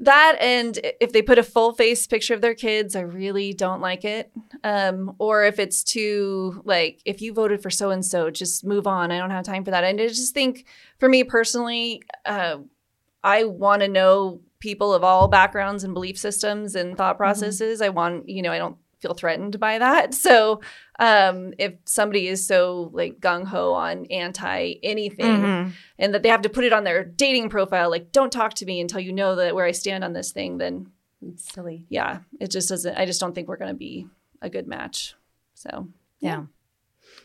[0.00, 3.80] that and if they put a full face picture of their kids, I really don't
[3.80, 4.30] like it.
[4.64, 8.86] Um, or if it's too like, if you voted for so and so, just move
[8.86, 9.12] on.
[9.12, 9.84] I don't have time for that.
[9.84, 10.66] And I just think,
[10.98, 12.58] for me personally, uh,
[13.22, 17.80] I want to know people of all backgrounds and belief systems and thought processes.
[17.80, 20.14] I want, you know, I don't feel threatened by that.
[20.14, 20.60] So
[20.98, 25.72] um, if somebody is so like gung ho on anti anything Mhm.
[25.98, 28.66] and that they have to put it on their dating profile, like don't talk to
[28.66, 30.90] me until you know that where I stand on this thing, then
[31.20, 31.84] It's silly.
[31.88, 32.96] yeah, it just doesn't.
[32.96, 34.06] I just don't think we're going to be
[34.40, 35.14] a good match.
[35.54, 35.88] So
[36.20, 36.44] Yeah.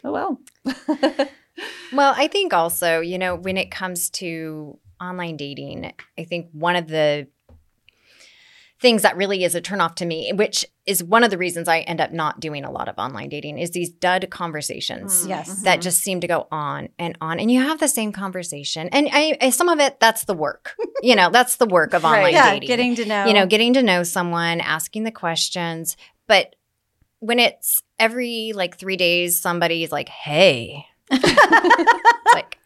[0.04, 0.40] oh well.
[1.92, 6.76] Well, I think also, you know, when it comes to online dating, I think one
[6.76, 7.28] of the
[8.82, 11.80] things that really is a turnoff to me, which is one of the reasons I
[11.80, 15.26] end up not doing a lot of online dating, is these dud conversations.
[15.26, 15.62] Mm, Yes.
[15.64, 19.10] That just seem to go on and on, and you have the same conversation, and
[19.12, 22.18] I, I some of it that's the work, you know, that's the work of Right.
[22.20, 23.26] online yeah, dating getting to know.
[23.26, 25.98] you know, getting to know someone, asking the questions.
[26.28, 26.56] But
[27.20, 31.88] when it's every like three days, somebody's like, hey, it's like,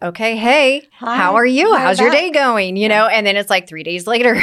[0.03, 1.73] okay, hey, Hi, how are you?
[1.73, 2.75] hi How's your day going?
[2.75, 4.35] You know, and then it's like three days later,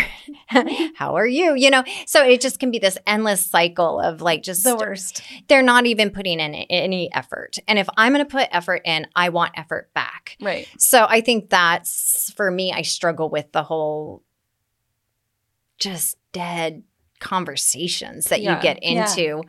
[0.95, 1.55] how are you?
[1.55, 5.23] You know, so it just can be this endless cycle of like just the worst.
[5.49, 7.59] they're not even putting in any effort.
[7.69, 10.37] And if I'm going to put effort in, I want effort back.
[10.41, 10.67] Right.
[10.79, 14.23] So I think that's for me, I struggle with the whole
[15.79, 16.83] just dead
[17.21, 18.57] conversations that Yeah.
[18.57, 19.07] you get Yeah.
[19.11, 19.43] into.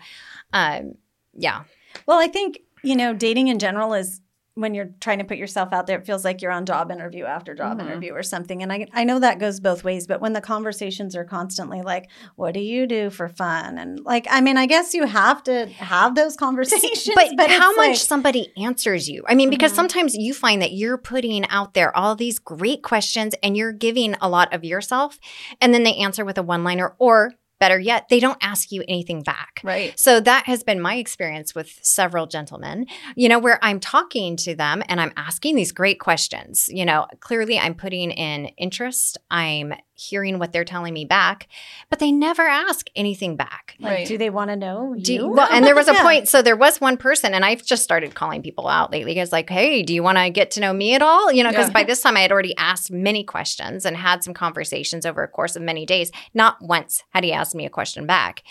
[0.54, 0.96] Um,
[1.34, 1.64] yeah.
[2.06, 4.20] Well, I think, you know, dating in general is
[4.62, 7.26] when you're trying to put yourself out there, it feels like you're on job interview
[7.26, 7.82] after job Mhm.
[7.88, 8.62] interview or something.
[8.64, 12.10] And I, I know that goes both ways, but when the conversations are constantly like,
[12.36, 13.78] what do you do for fun?
[13.78, 17.10] And like, I mean, I guess you have to have those conversations.
[17.16, 19.24] But, but how much like- somebody answers you?
[19.28, 19.76] I mean, because Mhm.
[19.76, 24.16] sometimes you find that you're putting out there all these great questions and you're giving
[24.22, 25.18] a lot of yourself,
[25.60, 28.84] and then they answer with a one liner, or better yet, they don't ask you
[28.88, 29.62] anything back.
[29.64, 29.98] Right.
[29.98, 34.56] So that has been my experience with several gentlemen, you know, where I'm talking to
[34.56, 36.68] them and I'm asking these great questions.
[36.70, 41.48] You know, clearly I'm putting in interest, I'm hearing what they're telling me back,
[41.90, 43.76] but they never ask anything back.
[43.80, 44.08] like, Right.
[44.08, 45.28] do they want to know Do you?
[45.28, 46.02] well, and there was a Yeah.
[46.04, 46.28] point.
[46.28, 49.14] So there was one person, and I've just started calling people out lately.
[49.14, 51.32] Because like, hey, do you want to get to know me at all?
[51.32, 51.74] You know, because Yeah.
[51.74, 55.28] by this time I had already asked many questions and had some conversations over a
[55.28, 56.12] course of many days.
[56.34, 58.44] Not once had he asked me a question back,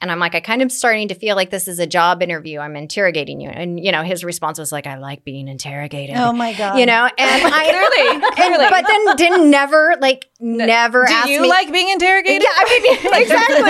[0.00, 2.58] and I'm like, I kind of starting to feel like this is a job interview.
[2.60, 6.16] I'm interrogating you, and you know, his response was like, I like being interrogated.
[6.16, 6.78] Oh my God.
[6.78, 8.14] You know, and I Clearly.
[8.14, 8.66] and, Clearly.
[8.70, 11.48] but then didn't never like never do ask you me.
[11.48, 12.42] like being interrogated?
[12.42, 13.62] Yeah, I mean, exactly.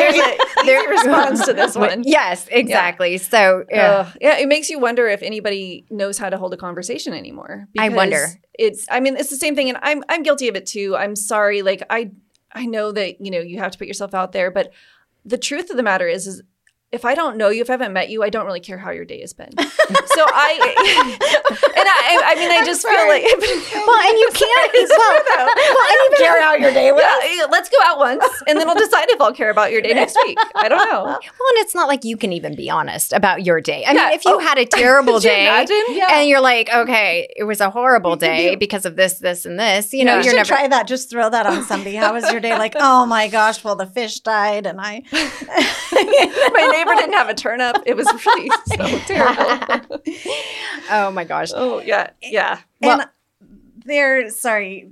[0.65, 2.05] There's easy response to this one.
[2.07, 3.19] Yes, exactly.
[3.19, 4.13] So, yeah.
[4.21, 7.67] Yeah, it makes you wonder if anybody knows how to hold a conversation anymore.
[7.79, 8.29] I wonder.
[8.55, 8.87] It's.
[8.91, 10.05] I mean, it's the same thing, and I'm.
[10.09, 10.95] I'm guilty of it too.
[10.97, 11.63] I'm sorry.
[11.63, 12.13] Like I.
[12.53, 14.73] I know that you know you have to put yourself out there, but
[15.25, 16.43] the truth of the matter is, is
[16.93, 18.91] if I don't know you, if I haven't met you, I don't really care how
[18.93, 19.51] your day has been.
[19.59, 19.65] so
[20.25, 21.19] I,
[21.77, 23.25] and I, I mean, I just feel like,
[23.87, 24.73] well, and you can't.
[24.89, 27.03] Well, well, and even care how your day was.
[27.03, 29.95] yeah, let's go out once, and then I'll decide if I'll care about your day
[29.95, 30.39] next week.
[30.55, 31.03] I don't know.
[31.05, 33.85] Well, and it's not like you can even be honest about your day.
[33.85, 34.05] I Yeah.
[34.07, 34.39] mean, if you Oh.
[34.39, 35.83] had a terrible Could you day imagine?
[36.13, 39.93] and you're like, okay, it was a horrible day because of this, this, and this,
[39.93, 40.49] you know, you you're should never.
[40.49, 40.87] try that.
[40.87, 41.97] Just throw that on somebody.
[41.97, 42.57] How was your day?
[42.57, 45.03] Like, oh my gosh, well, the fish died, and I.
[46.77, 47.77] Neighbor didn't have a turnip.
[47.87, 50.01] It was really so terrible.
[50.91, 51.51] oh my gosh.
[51.55, 52.61] Oh yeah, yeah.
[52.81, 53.11] Well- and
[53.85, 54.91] they're sorry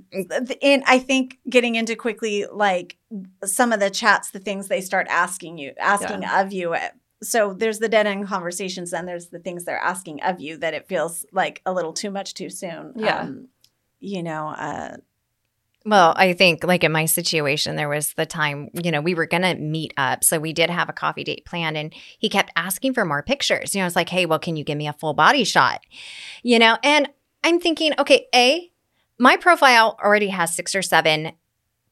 [0.61, 2.95] and i think getting into quickly like
[3.43, 6.73] some of the chats the things they start asking you asking of you
[7.21, 10.73] so there's the dead end conversations then there's the things they're asking of you that
[10.73, 13.19] it feels like a little too much too soon Yeah.
[13.19, 13.49] um,
[13.99, 14.95] you know uh
[15.87, 19.27] Well, I think like in my situation, there was the time, you know, we were
[19.27, 20.23] going to meet up.
[20.23, 23.75] So we did have a coffee date planned and he kept asking for more pictures.
[23.75, 25.81] You know, it's like, hey, well, can you give me a full body shot?
[26.41, 27.07] You know, and
[27.43, 28.71] I'm thinking, okay, A,
[29.19, 31.33] my profile already has six or seven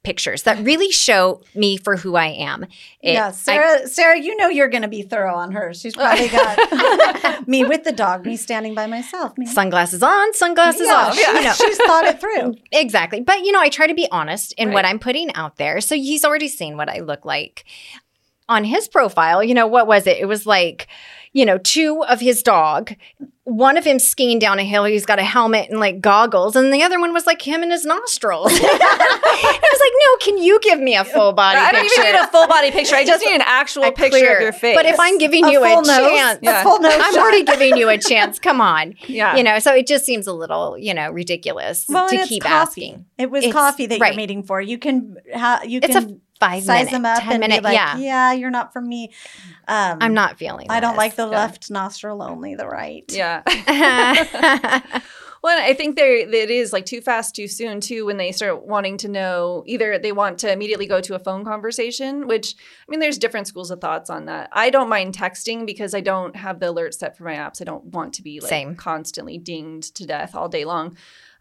[0.03, 2.63] pictures that really show me for who I am.
[3.01, 6.27] It- yeah I- sarah sarah you know you're gonna be thorough on hers she's probably
[6.29, 11.15] got me with the dog me standing by myself me sunglasses on, sunglasses yeah, off.
[11.15, 11.53] she- You know.
[11.53, 13.21] she's thought it through Exactly.
[13.21, 15.79] But, you know, I try to be honest in what I'm putting out there.
[15.79, 17.65] So he's already seen what I look like.
[18.49, 20.17] On his profile, you know, what was it?
[20.17, 20.87] It was like,
[21.31, 22.93] you know, two of his dog,
[23.45, 24.83] one of him skiing down a hill.
[24.83, 27.71] He's got a helmet and like goggles, and the other one was like him and
[27.71, 28.51] his nostrils.
[28.53, 32.01] I was like, no, can you give me a full body I don't picture?
[32.01, 32.95] even need a full body picture.
[32.95, 34.75] I just need an actual picture clear- of your face.
[34.75, 35.87] But if I'm giving A you a nose?
[35.87, 36.63] chance, A Yeah.
[36.63, 37.21] full nose I'm shot.
[37.21, 38.39] already giving you a chance.
[38.39, 38.93] Come on.
[39.07, 42.43] yeah, You know, so it just seems a little, you know, ridiculous Well, to keep
[42.43, 42.53] coffee.
[42.89, 43.05] asking.
[43.17, 44.11] It was It's- coffee that right.
[44.13, 44.61] you're meeting for.
[44.61, 47.61] You can ha- you It's a can five size minute, them up 10 and minute,
[47.61, 47.97] be like, yeah.
[47.97, 48.31] yeah.
[48.33, 49.11] you're not for me.
[49.67, 50.67] Um, I'm not feeling.
[50.69, 51.37] I don't like the Yeah.
[51.37, 53.05] left nostril only, the right.
[53.09, 53.41] Yeah.
[53.67, 54.81] Yeah.
[55.43, 58.05] Well, I think there it is like too fast, too soon too.
[58.05, 61.43] When they start wanting to know, either they want to immediately go to a phone
[61.43, 64.47] conversation, which I mean, there's different schools of thoughts on that.
[64.53, 67.61] I don't mind texting because I don't have the alert set for my apps.
[67.61, 68.75] I don't want to be like Same.
[68.77, 70.95] constantly dinged to death all day long.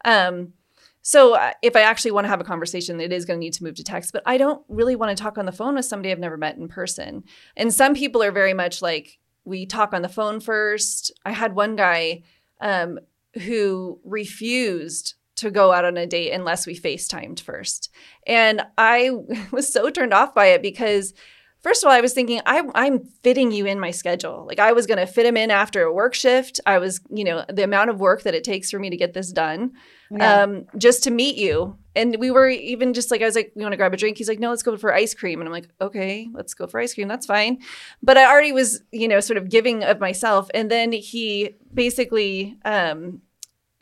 [0.05, 0.55] Um,
[1.03, 3.55] so uh, if I actually want to have a conversation, it is going to need
[3.55, 4.13] to move to text.
[4.13, 6.57] But I don't really want to talk on the phone with somebody I've never met
[6.57, 7.25] in person.
[7.57, 11.13] And some people are very much like we talk on the phone first.
[11.25, 12.23] I had one guy.
[12.61, 12.99] Um,
[13.35, 17.91] who refused to go out on a date unless we FaceTimed first.
[18.27, 19.11] And I
[19.51, 21.15] was so turned off by it because
[21.63, 24.45] first of all, I was thinking I, I'm fitting you in my schedule.
[24.47, 26.61] Like I was going to fit him in after a work shift.
[26.67, 29.13] I was, you know, the amount of work that it takes for me to get
[29.15, 29.73] this done,
[30.11, 30.43] Yeah.
[30.43, 31.77] um, just to meet you.
[31.95, 34.17] And we were even just like, I was like, we want to grab a drink.
[34.19, 35.41] He's like, no, let's go for ice cream.
[35.41, 37.07] And I'm like, okay, let's go for ice cream.
[37.09, 37.59] That's fine.
[38.03, 40.49] But I already was, you know, sort of giving of myself.
[40.55, 43.21] And then he basically um,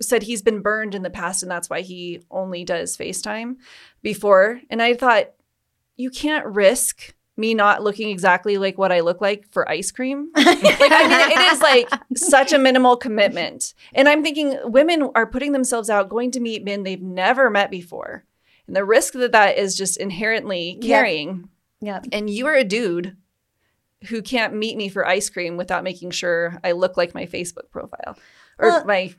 [0.02, 3.56] said he's been burned in the past and that's why he only does FaceTime
[4.02, 4.60] before.
[4.70, 5.30] And I thought,
[5.96, 10.30] you can't risk me not looking exactly like what I look like for ice cream.
[10.36, 13.74] like, I mean, it is like such a minimal commitment.
[13.94, 17.70] And I'm thinking women are putting themselves out, going to meet men they've never met
[17.70, 18.24] before.
[18.66, 21.48] And the risk that that is just inherently carrying.
[21.80, 22.00] yeah.
[22.12, 23.16] And you are a dude
[24.08, 27.70] who can't meet me for ice cream without making sure I look like my Facebook
[27.70, 28.16] profile
[28.58, 29.14] or Well, my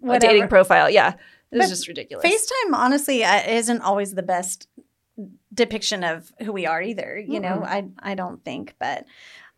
[0.00, 0.32] Whatever.
[0.32, 0.90] dating profile.
[0.90, 1.14] Yeah.
[1.52, 2.24] It's just ridiculous.
[2.24, 4.68] FaceTime, honestly, uh, isn't always the best
[5.64, 7.18] depiction of who we are either.
[7.18, 9.04] You know, I I don't think, but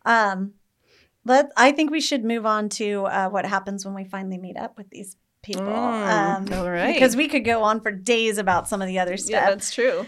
[0.05, 0.53] um,
[1.25, 4.57] let I think we should move on to uh, what happens when we finally meet
[4.57, 5.63] up with these people.
[5.63, 6.93] Mm, um, all right.
[6.93, 9.31] Because we could go on for days about some of the other stuff.
[9.31, 10.05] Yeah, that's true.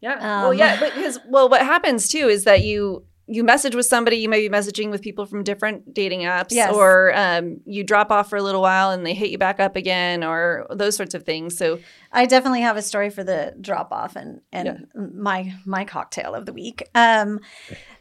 [0.00, 0.14] Yeah.
[0.14, 4.16] Um, well, yeah, because well, what happens too is that you you message with somebody,
[4.16, 6.72] you may be messaging with people from different dating apps, Yes.
[6.74, 9.76] or um, you drop off for a little while and they hit you back up
[9.76, 11.56] again, or those sorts of things.
[11.56, 11.78] So
[12.10, 16.46] I definitely have a story for the drop off and and my my cocktail of
[16.46, 16.82] the week.
[16.94, 17.40] Um,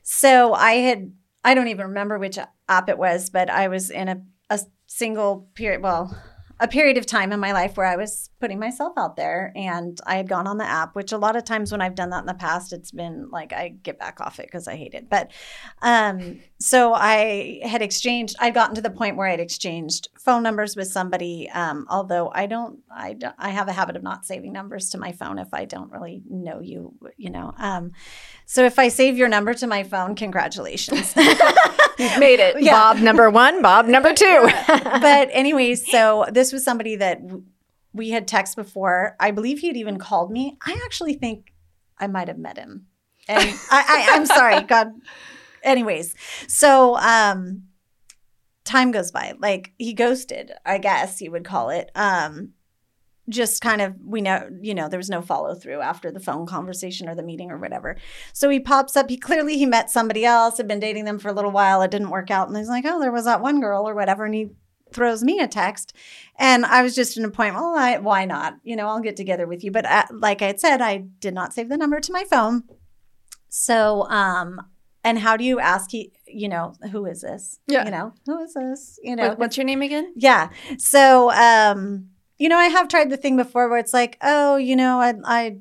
[0.02, 1.12] so I had
[1.44, 5.50] I don't even remember which app it was, but I was in a a single
[5.54, 5.82] period.
[5.82, 6.16] Well.
[6.60, 10.00] A period of time in my life where I was putting myself out there and
[10.06, 12.20] I had gone on the app, which a lot of times when I've done that
[12.20, 15.10] in the past, it's been like I get back off it because I hate it.
[15.10, 15.32] But
[15.82, 20.76] um, so I had exchanged, I'd gotten to the point where I'd exchanged phone numbers
[20.76, 21.50] with somebody.
[21.50, 25.00] Um, although I don't, I don't, I have a habit of not saving numbers to
[25.00, 27.54] my phone if I don't really know you, you know.
[27.58, 27.94] Um,
[28.46, 31.16] so if I save your number to my phone, congratulations.
[31.98, 32.62] you've made it.
[32.62, 32.74] Yeah.
[32.74, 34.50] Bob number one, Bob number two.
[34.68, 37.20] but anyways, so this was somebody that
[37.98, 39.16] we had text before.
[39.20, 40.58] I believe he had even called me.
[40.66, 41.54] I actually think
[41.98, 42.88] I might have met him.
[43.28, 44.94] And I, I, I'm sorry, God.
[45.64, 46.16] Anyways,
[46.48, 47.64] so um,
[48.64, 49.34] time goes by.
[49.38, 51.92] Like he ghosted, I guess you would call it.
[51.96, 52.54] Um,
[53.30, 56.46] just kind of we know you know there was no follow through after the phone
[56.46, 57.98] conversation or the meeting or whatever
[58.32, 61.28] so he pops up he clearly he met somebody else had been dating them for
[61.28, 63.60] a little while it didn't work out and he's like oh there was that one
[63.60, 64.50] girl or whatever and he
[64.94, 65.94] throws me a text
[66.40, 69.16] and i was just in a point well I, why not you know i'll get
[69.18, 72.00] together with you but uh, like i had said i did not save the number
[72.00, 72.64] to my phone
[73.50, 74.62] so um
[75.04, 77.86] and how do you ask he you know who is this Yeah.
[77.86, 80.14] you know who is this you know What- what's your name again?
[80.16, 80.50] yeah.
[80.78, 84.76] So, um, you know, I have tried the thing before where it's like, oh, you
[84.76, 85.58] know, I, I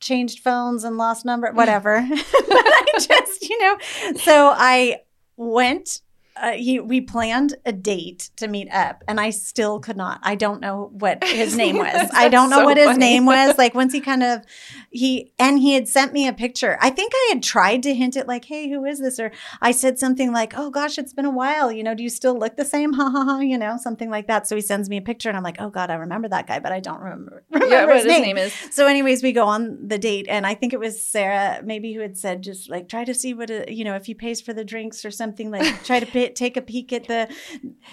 [0.00, 2.06] changed phones and lost number, whatever.
[2.10, 3.78] but I just, you know,
[4.16, 5.00] so I
[5.38, 6.02] went.
[6.40, 10.20] Uh, he, we planned a date to meet up, and I still could not.
[10.22, 12.10] I don't know what his name was.
[12.12, 12.98] I don't know so what his funny.
[12.98, 13.56] name was.
[13.56, 14.42] Like once he kind of
[14.90, 16.78] he and he had sent me a picture.
[16.80, 19.70] I think I had tried to hint at like, "Hey, who is this?" Or I
[19.70, 21.72] said something like, "Oh gosh, it's been a while.
[21.72, 23.38] You know, do you still look the same?" Ha ha ha.
[23.40, 24.46] You know, something like that.
[24.46, 26.58] So he sends me a picture, and I'm like, "Oh God, I remember that guy,
[26.60, 28.22] but I don't remember, remember Yeah, what his, his name.
[28.22, 28.52] name is.
[28.70, 32.00] So, anyways, we go on the date, and I think it was Sarah, maybe who
[32.00, 34.52] had said, just like try to see what a, you know if he pays for
[34.52, 35.50] the drinks or something.
[35.50, 37.28] Like try to pay, take a peek at the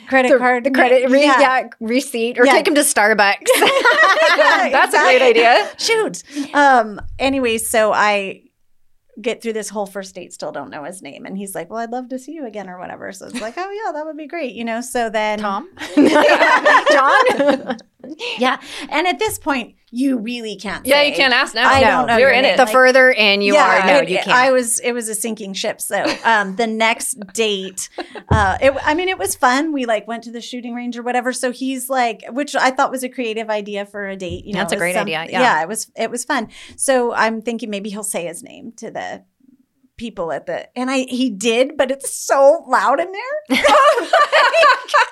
[0.08, 1.40] credit the, card, the credit re- Yeah.
[1.40, 1.68] yeah.
[1.80, 2.54] receipt or Yeah.
[2.54, 3.46] take him to Starbucks.
[4.72, 5.70] That's a great idea.
[5.78, 6.24] Shoot.
[6.56, 7.00] Um.
[7.20, 8.42] Anyway, so I
[9.22, 11.80] get through this whole first date, still don't know his name, and he's like, "Well,
[11.80, 14.18] I'd love to see you again or whatever." So it's like, "Oh yeah, that would
[14.18, 14.82] be great," you know.
[14.82, 17.78] So then Tom, John.
[18.40, 18.60] Yeah.
[18.90, 20.86] And at this point, you really can't.
[20.88, 21.10] Yeah, say.
[21.10, 21.70] you can't ask now.
[21.70, 22.58] I no, don't know You're in it.
[22.58, 24.30] the like- further in you are, no, it- you can't.
[24.30, 24.80] I was.
[24.80, 25.80] It was a sinking ship.
[25.80, 27.90] So um, the next date,
[28.30, 29.72] uh, it, I mean, it was fun.
[29.72, 31.32] We like went to the shooting range or whatever.
[31.32, 34.46] So he's like, which I thought was a creative idea for a date.
[34.46, 35.42] You know, That's a it was great idea, yeah.
[35.42, 35.92] yeah, it was.
[35.96, 36.50] It was fun.
[36.76, 39.24] So I'm thinking maybe he'll say his name to the
[39.98, 43.60] people at the and I he did, but it's so loud in there.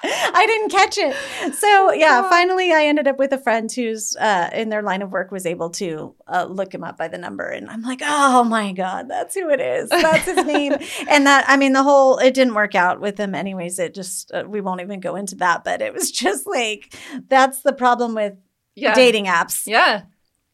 [0.03, 1.53] I didn't catch it.
[1.55, 5.11] So yeah, finally I ended up with a friend who's uh, in their line of
[5.11, 8.43] work was able to uh, look him up by the number, and I'm like, oh
[8.43, 9.89] my god, that's who it is.
[9.89, 10.73] That's his name.
[11.09, 13.79] and that I mean, the whole it didn't work out with him anyways.
[13.79, 16.95] It just uh, we won't even go into that, but it was just like
[17.27, 18.33] that's the problem with
[18.75, 18.95] yeah.
[18.95, 19.63] dating apps.
[19.67, 20.03] Yeah.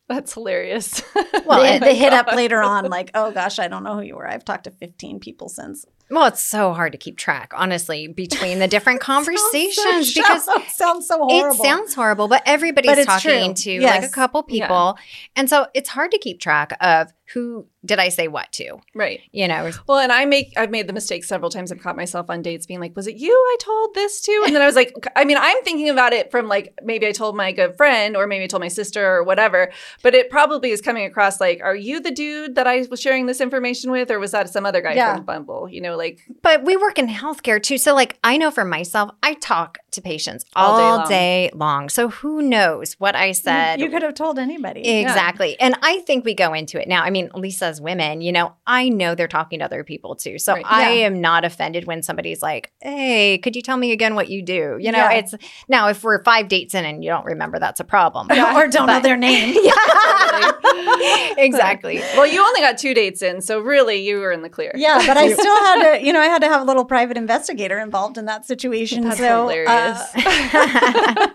[0.07, 1.01] That's hilarious.
[1.45, 4.01] Well, Oh the, the hit up later on, like, oh gosh, I don't know who
[4.01, 4.27] you were.
[4.27, 5.85] I've talked to 15 people since.
[6.09, 10.47] well, it's so hard to keep track, honestly, between the different conversations Sounds so- because
[10.49, 11.55] it sounds so horrible.
[11.55, 13.79] It sounds horrible, but everybody's But talking true.
[13.79, 14.97] to like a couple people.
[15.37, 19.21] And so it's hard to keep track of who did I say what to, right.
[19.31, 19.71] you know?
[19.87, 21.71] Well, and I make I've made the mistake several times.
[21.71, 24.55] I've caught myself on dates being like, "Was it you I told this to?" And
[24.55, 27.35] then I was like, I mean, I'm thinking about it from like maybe I told
[27.35, 29.71] my good friend or maybe I told my sister or whatever.
[30.03, 33.25] But it probably is coming across like, "Are you the dude that I was sharing
[33.25, 35.15] this information with, or was that some other guy Yeah.
[35.15, 37.77] from Bumble?" You know, like But we work in healthcare too.
[37.77, 41.09] So, like, I know for myself, I talk to patients All all, day long.
[41.09, 41.89] day, long.
[41.89, 43.79] So, who knows what I said?
[43.79, 44.87] You could have told anybody.
[44.87, 45.59] Exactly.
[45.59, 47.01] And I think we go into it now.
[47.03, 50.37] I mean, Lisa's women, you know, I know they're talking to other people too.
[50.39, 50.65] So Right.
[50.67, 51.05] I Yeah.
[51.07, 54.77] am not offended when somebody's like, hey, could you tell me again what you do?
[54.79, 55.11] You know, Yeah.
[55.13, 55.33] it's
[55.67, 58.27] now if we're five dates in and you don't remember, that's a problem.
[58.55, 59.55] or don't know their name.
[59.63, 61.33] yeah.
[61.37, 61.99] exactly.
[62.15, 64.71] well, you only got two dates in, so really you were in the clear.
[64.75, 67.17] Yeah, but I still had to, you know, I had to have a little private
[67.17, 69.03] investigator involved in that situation.
[69.03, 69.69] That's so, hilarious.
[70.15, 71.27] uh,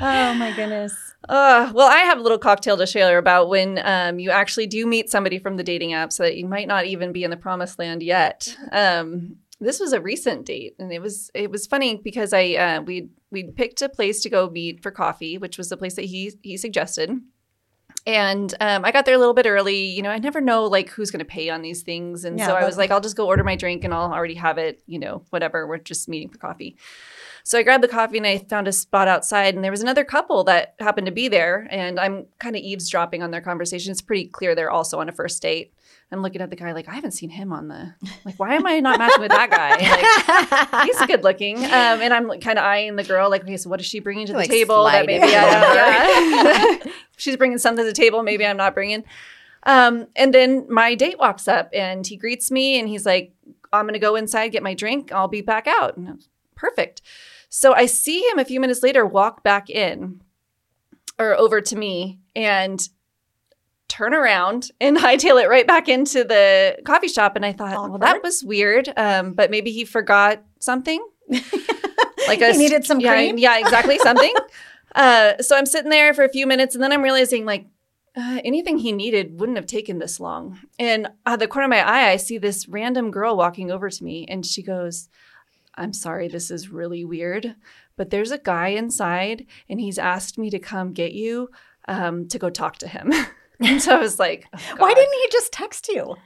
[0.00, 1.03] oh my goodness.
[1.28, 4.86] Uh, well, I have a little cocktail to share about when um, you actually do
[4.86, 7.36] meet somebody from the dating app, so that you might not even be in the
[7.36, 8.56] promised land yet.
[8.72, 12.80] Um, this was a recent date, and it was it was funny because I uh,
[12.82, 16.04] we we picked a place to go meet for coffee, which was the place that
[16.04, 17.10] he he suggested.
[18.06, 19.86] And um, I got there a little bit early.
[19.86, 22.48] You know, I never know like who's going to pay on these things, and Yeah,
[22.48, 24.82] so I was like, I'll just go order my drink, and I'll already have it.
[24.86, 25.66] You know, whatever.
[25.66, 26.76] We're just meeting for coffee.
[27.46, 30.02] So I grabbed the coffee and I found a spot outside, and there was another
[30.02, 31.68] couple that happened to be there.
[31.70, 33.92] And I'm kind of eavesdropping on their conversation.
[33.92, 35.74] It's pretty clear they're also on a first date.
[36.10, 38.38] I'm looking at the guy like, I haven't seen him on the like.
[38.38, 40.70] Why am I not matching with that guy?
[40.72, 41.58] Like, he's good looking.
[41.64, 44.26] Um, and I'm kind of eyeing the girl like, okay, so what is she bringing
[44.26, 45.28] to the Like table that maybe I
[46.80, 46.92] don't- yeah.
[47.16, 48.22] She's bringing something to the table.
[48.22, 49.04] Maybe I'm not bringing.
[49.64, 53.32] Um, and then my date walks up and he greets me and he's like,
[53.72, 55.12] I'm gonna go inside get my drink.
[55.12, 55.96] I'll be back out.
[55.96, 56.24] And
[56.54, 57.02] Perfect.
[57.56, 60.20] So I see him a few minutes later walk back in
[61.20, 62.86] or over to me and
[63.86, 67.36] turn around and hightail it right back into the coffee shop.
[67.36, 68.92] And I thought, well, that was weird.
[68.96, 71.00] Um, but maybe he forgot something.
[72.26, 73.38] like He needed some yeah, cream?
[73.38, 73.98] Yeah, exactly.
[74.00, 74.34] Something.
[74.96, 77.68] uh, so I'm sitting there for a few minutes and then I'm realizing like
[78.16, 80.58] uh, anything he needed wouldn't have taken this long.
[80.80, 83.90] And out of the corner of my eye, I see this random girl walking over
[83.90, 85.08] to me and she goes,
[85.76, 87.56] I'm sorry, this is really weird,
[87.96, 91.50] but there's a guy inside and he's asked me to come get you
[91.88, 93.12] um, to go talk to him.
[93.60, 96.16] and so I was like, oh, Why didn't he just text you?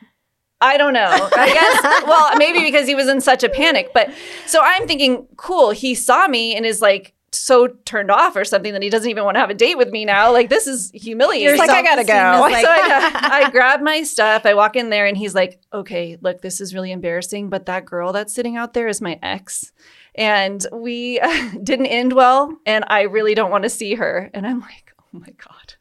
[0.61, 1.29] I don't know.
[1.37, 3.93] I guess, well, maybe because he was in such a panic.
[3.95, 4.11] But
[4.47, 8.73] so I'm thinking, cool, he saw me and is like, so turned off or something
[8.73, 10.33] that he doesn't even want to have a date with me now.
[10.33, 11.51] Like this is humiliating.
[11.51, 12.09] He's like, I gotta go.
[12.13, 14.47] self-esteem so like- I, I grab my stuff.
[14.47, 17.85] I walk in there and he's like, okay, look, this is really embarrassing, but that
[17.85, 19.73] girl that's sitting out there is my ex.
[20.15, 21.21] And we
[21.63, 22.57] didn't end well.
[22.67, 24.31] And I really don't want to see her.
[24.33, 25.75] And I'm like, oh my God.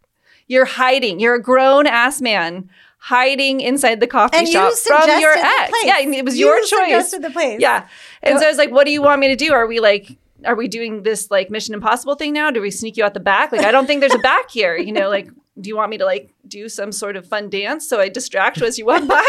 [0.48, 1.20] You're hiding.
[1.20, 2.70] You're a grown ass man
[3.00, 5.72] hiding inside the coffee And shop from your ex.
[5.84, 7.12] Yeah, it was You your choice.
[7.12, 7.60] the place.
[7.62, 7.88] Yeah.
[8.22, 9.54] And so I was like, what do you want me to do?
[9.54, 12.52] Are we like, are we doing this like Mission Impossible thing now?
[12.52, 13.52] Do we sneak you out the back?
[13.52, 14.78] Like, I don't think there's a back here.
[14.78, 15.30] You know, like,
[15.60, 18.58] do you want me to like do some sort of fun dance so I distract
[18.58, 19.24] you as you walk by?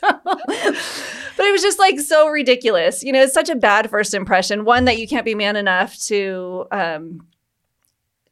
[0.00, 3.02] but it was just like so ridiculous.
[3.02, 4.64] You know, it's such a bad first impression.
[4.64, 7.26] One that you can't be man enough to um,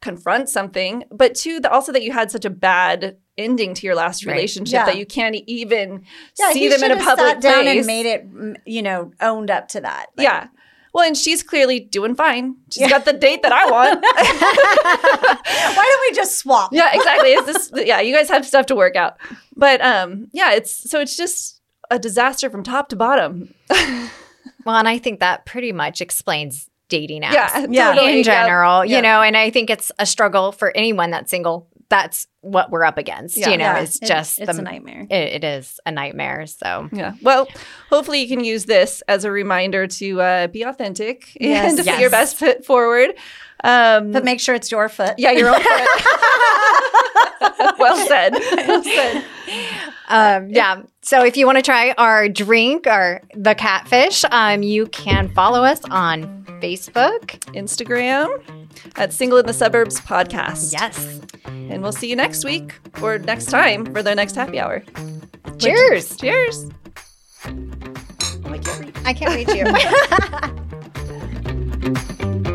[0.01, 3.95] confront something, but two, that also that you had such a bad ending to your
[3.95, 4.33] last Right.
[4.33, 4.85] relationship Yeah.
[4.85, 6.03] that you can't even
[6.39, 7.77] Yeah, see them in a public sat down place.
[7.77, 8.25] and made it,
[8.65, 10.07] you know, owned up to that.
[10.17, 10.47] Like, yeah.
[10.93, 12.55] Well, and she's clearly doing fine.
[12.71, 12.89] She's Yeah.
[12.89, 14.03] got the date that I want.
[15.75, 16.71] Why don't we just swap?
[16.73, 17.29] yeah, exactly.
[17.31, 19.17] It's this, yeah, you guys have stuff to work out.
[19.55, 23.53] But um, yeah, it's so it's just a disaster from top to bottom.
[24.65, 27.33] Well, and I think that pretty much explains dating apps.
[27.33, 27.93] Yeah, Yeah.
[27.93, 28.97] totally, in general, Yeah.
[28.97, 31.67] you know, and I think it's a struggle for anyone that's single.
[31.91, 35.05] That's what we're up against, you know, is just the it's a nightmare.
[35.09, 36.47] it, it is a nightmare.
[36.47, 37.13] So Yeah.
[37.21, 37.47] Well,
[37.89, 41.69] hopefully you can use this as a reminder to uh, be authentic Yes.
[41.77, 43.09] and to put your best foot forward.
[43.63, 45.15] Um, But make sure it's your foot.
[45.19, 45.89] yeah, your own foot.
[47.77, 48.31] well said.
[48.33, 49.23] Well said.
[50.11, 50.83] Um, yeah.
[51.01, 55.63] So if you want to try our drink or the catfish, um, you can follow
[55.63, 57.39] us on Facebook.
[57.55, 58.27] Instagram
[58.97, 60.73] at Single in the Suburbs podcast.
[60.73, 61.21] Yes.
[61.45, 64.83] And we'll see you next week or next time for the next happy hour.
[65.57, 66.17] Cheers.
[66.17, 66.67] Cheers.
[69.05, 69.65] I can't reach you.